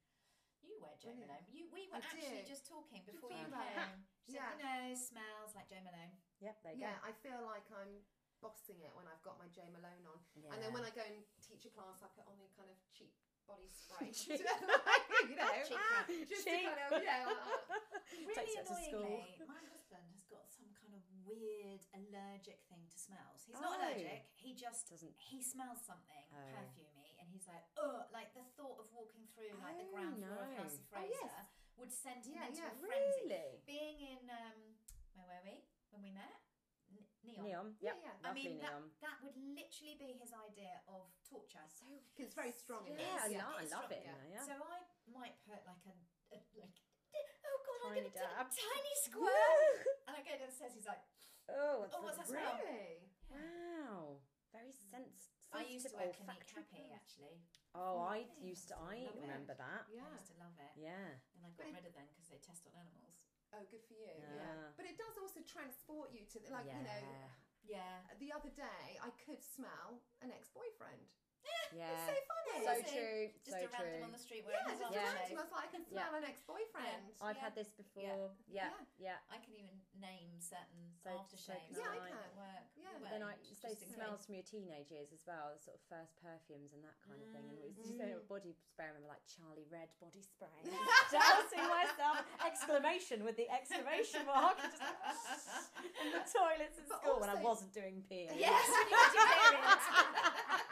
[0.63, 1.31] You wear Jo Brilliant.
[1.31, 1.47] Malone.
[1.53, 2.47] You, we were I actually did.
[2.47, 3.77] just talking before talking you about it.
[3.77, 4.07] came.
[4.25, 4.49] She Yeah.
[4.51, 6.19] said, you know, smells like Jo Malone.
[6.41, 6.87] Yep, there you go.
[6.89, 8.03] Yeah, I feel like I'm
[8.41, 10.25] bossing it when I've got my Jo Malone on.
[10.43, 10.49] go.
[10.51, 12.77] And then when I go and teach a class, I put on the kind of
[12.91, 13.15] cheap
[13.47, 14.11] body spray.
[15.27, 16.63] You know, Cheap just Cheap.
[16.63, 17.27] to kind of, that.
[18.15, 19.03] Really Takes it to school.
[19.27, 23.43] annoyingly, my husband has got some kind of weird allergic thing to smells.
[23.43, 23.75] He's not Oh.
[23.83, 24.31] allergic.
[24.39, 25.19] He just Doesn't.
[25.19, 26.39] he smells something Oh.
[26.55, 30.23] perfumey, and he's like, oh, like the thought of walking through like the Oh, ground
[30.23, 30.55] floor of.
[30.63, 31.51] House of Oh, Fraser yes.
[31.75, 32.71] would send him Yeah, into yeah.
[32.71, 33.27] a frenzy.
[33.27, 33.51] Really?
[33.67, 34.59] Being in um,
[35.19, 35.59] where were we
[35.91, 36.39] when we met?
[37.27, 37.45] N- Neon.
[37.45, 37.67] Neon.
[37.83, 37.97] Yeah, Yep.
[38.07, 38.15] yeah.
[38.23, 38.85] I mean, that, neon.
[39.03, 41.67] that would literally be his idea of torture.
[41.67, 43.19] So 'Cause it's very strong in Yeah.
[43.23, 44.03] I, Yeah, I love strong, it.
[44.07, 44.15] yeah.
[44.15, 44.45] there, yeah.
[44.47, 44.79] So I
[45.11, 45.95] might put like a,
[46.33, 46.79] a like
[47.19, 48.47] oh god, Tiny I'm gonna take dab.
[48.47, 50.73] a tiny squirt, and I go downstairs.
[50.79, 51.03] He's like,
[51.51, 52.27] Oh, what's Oh, what's that?
[52.27, 52.59] that smell?
[52.63, 53.11] Really?
[53.31, 54.19] Wow.
[54.55, 54.91] Very mm.
[54.91, 55.31] sense.
[55.55, 57.39] I used to wear Clinique olfactory Happy actually.
[57.75, 58.75] Oh, I used to.
[58.79, 59.23] I I love it.
[59.23, 59.83] remember that.
[59.87, 60.11] I Yeah.
[60.11, 61.19] used to love it, Yeah.
[61.39, 63.26] and I But got it- rid of them because they test on animals.
[63.55, 64.11] Oh, good for you.
[64.19, 64.43] Yeah.
[64.43, 64.75] Yeah.
[64.77, 67.31] But it does also transport you to, the, like, you know, yeah.
[67.67, 71.11] Yeah, the other day I could smell an ex-boyfriend.
[71.77, 71.93] Yeah.
[71.93, 72.57] It's so funny.
[72.65, 72.89] So Is it?
[72.89, 73.23] true.
[73.45, 73.85] just so a true.
[73.85, 75.03] random on the street wearing Yeah, his just Yeah.
[75.03, 75.13] yeah.
[75.13, 75.37] aftershave.
[75.37, 77.05] I was like, I can smell an ex-boyfriend.
[77.21, 77.43] I've Yeah.
[77.45, 78.33] had this before.
[78.49, 78.71] Yeah.
[78.97, 79.19] Yeah.
[79.29, 82.33] I can even name certain So- aftershaves so Yeah, I at can.
[82.39, 82.65] work.
[82.81, 82.97] Yeah.
[82.97, 85.61] But then I wedding, just those in smells from your teenage years as well, the
[85.61, 87.45] sort of first perfumes and that kind of thing.
[87.45, 87.83] And it was Mm.
[87.83, 88.87] just a body spray.
[88.87, 90.49] I remember like Charlie Red body spray,
[91.13, 92.25] dousing myself!
[92.41, 97.75] Exclamation with the exclamation mark just in the toilets at But school when I wasn't
[97.77, 98.33] doing PE.
[98.39, 99.61] Yes, when you had your period.
[99.61, 100.66] But also,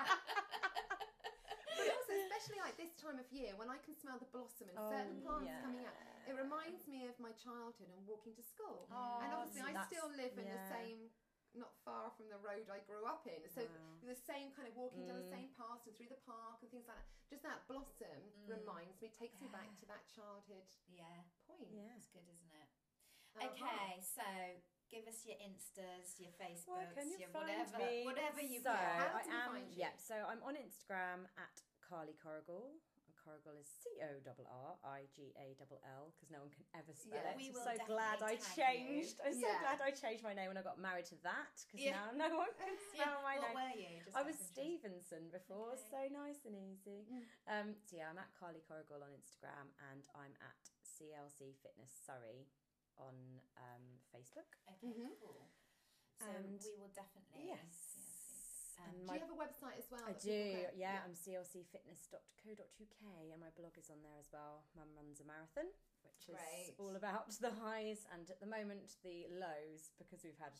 [2.44, 5.24] especially like this time of year when I can smell the blossom and certain Oh,
[5.24, 5.64] plants yeah.
[5.64, 5.96] coming out,
[6.28, 8.84] it reminds me of my childhood and walking to school.
[8.92, 11.08] Oh, and obviously, so I still live in the same,
[11.56, 13.40] not far from the road I grew up in.
[13.48, 14.04] So Wow.
[14.04, 15.36] the same kind of walking down the Mm.
[15.40, 17.08] same path and through the park and things like that.
[17.32, 18.48] Just that blossom Mm.
[18.60, 21.72] reminds me, takes me back to that childhood yeah, point.
[21.72, 21.96] Yeah.
[21.96, 22.68] it's good, isn't it?
[23.40, 24.22] Okay, so
[24.90, 28.04] give us your Instas, your Facebooks, Where can you your find whatever, me?
[28.04, 28.78] whatever you so got.
[28.78, 29.76] How I do we am find you?
[29.80, 29.96] yeah.
[29.96, 32.80] So I'm on Instagram at Carly Corrigall.
[33.24, 36.60] Corrigall is C O R R I G A L L because no one can
[36.76, 37.32] ever spell Yeah.
[37.32, 37.40] it.
[37.40, 39.00] We I'm will so glad I tag you.
[39.00, 39.16] changed.
[39.24, 41.96] I'm so glad I changed my name when I got married to that because Yeah.
[42.12, 43.56] now no one can spell my what name.
[43.56, 43.96] were you?
[44.04, 44.36] Just I was.
[44.36, 45.88] Stevenson before, Okay.
[45.88, 47.08] so nice and easy.
[47.08, 47.24] Mm.
[47.48, 52.44] Um, so yeah, I'm at Carly Corrigall on Instagram and I'm at CLC Fitness Surrey
[53.00, 53.16] on
[53.56, 54.52] um, Facebook.
[54.68, 55.16] Okay, Mhm.
[55.24, 55.48] cool.
[56.20, 57.48] So And- we will definitely.
[57.56, 57.83] Yes.
[58.80, 60.02] Um, and Do my you have a website as well?
[60.02, 60.34] I do,
[60.66, 61.00] can- yeah.
[61.06, 63.00] I'm clcfitness.co.uk
[63.30, 64.66] and my blog is on there as well.
[64.74, 65.70] Mum runs a marathon,
[66.02, 66.74] which is Great.
[66.78, 70.54] all about the highs and at the moment the lows because we've had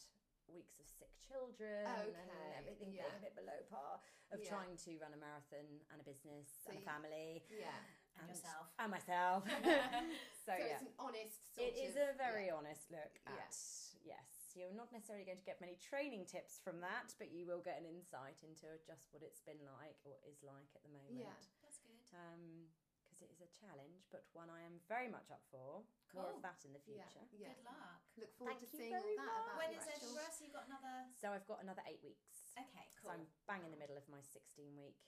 [0.47, 3.09] weeks of sick children and everything yeah.
[3.09, 3.99] being a bit below par
[4.31, 4.51] of Yeah.
[4.53, 7.73] trying to run a marathon and a business So and a family Yeah.
[8.21, 8.69] and yourself.
[8.79, 9.43] and myself.
[10.47, 10.77] so, So yeah.
[10.77, 12.57] it's an honest sort It is of, a very yeah.
[12.61, 13.41] honest look Yeah.
[13.41, 13.57] at
[14.05, 14.44] yes.
[14.55, 17.79] You're not necessarily going to get many training tips from that, but you will get
[17.83, 21.27] an insight into just what it's been like or is like at the moment.
[21.27, 21.35] Yeah.
[21.63, 22.07] That's good.
[22.15, 22.71] Um,
[23.15, 25.87] because it is a challenge, but one I am very much up for.
[26.15, 27.23] More of that in the future.
[27.31, 27.55] Yeah.
[27.55, 28.03] Good luck.
[28.19, 30.19] Look forward Thank to seeing all that about When you, is actually.
[30.19, 30.35] Edinburgh?
[30.35, 30.95] So you've got another.
[31.15, 32.55] So I've got another eight weeks.
[32.59, 33.11] Okay, cool.
[33.11, 33.15] So.
[33.15, 34.99] I'm bang in the middle of my 16 week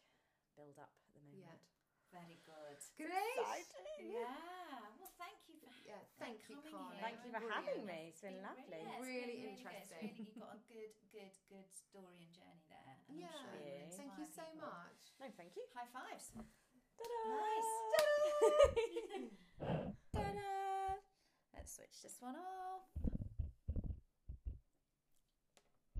[0.54, 1.46] build up at the moment.
[1.46, 1.58] Yeah.
[2.14, 2.78] Very good.
[2.94, 3.42] Great.
[3.42, 4.14] Exciting.
[4.14, 4.94] Yeah.
[5.16, 5.72] Well, thank you for.
[5.86, 6.96] Yeah, thank you, coming Carly.
[6.98, 8.00] here Thank you for and- having me.
[8.12, 8.80] It's been lovely.
[8.84, 10.04] yeah, it's Really been interesting.
[10.04, 10.12] Good.
[10.12, 12.94] It's really, you've got a good, good, good story and journey there.
[13.08, 13.32] And Yeah.
[13.32, 14.68] I'm sure it Thank you so people.
[14.68, 15.00] much.
[15.20, 15.64] No, thank you.
[15.72, 16.26] High fives.
[17.00, 17.16] Ta-da!
[20.12, 21.00] Ta-da!
[21.54, 22.84] Let's switch this one off.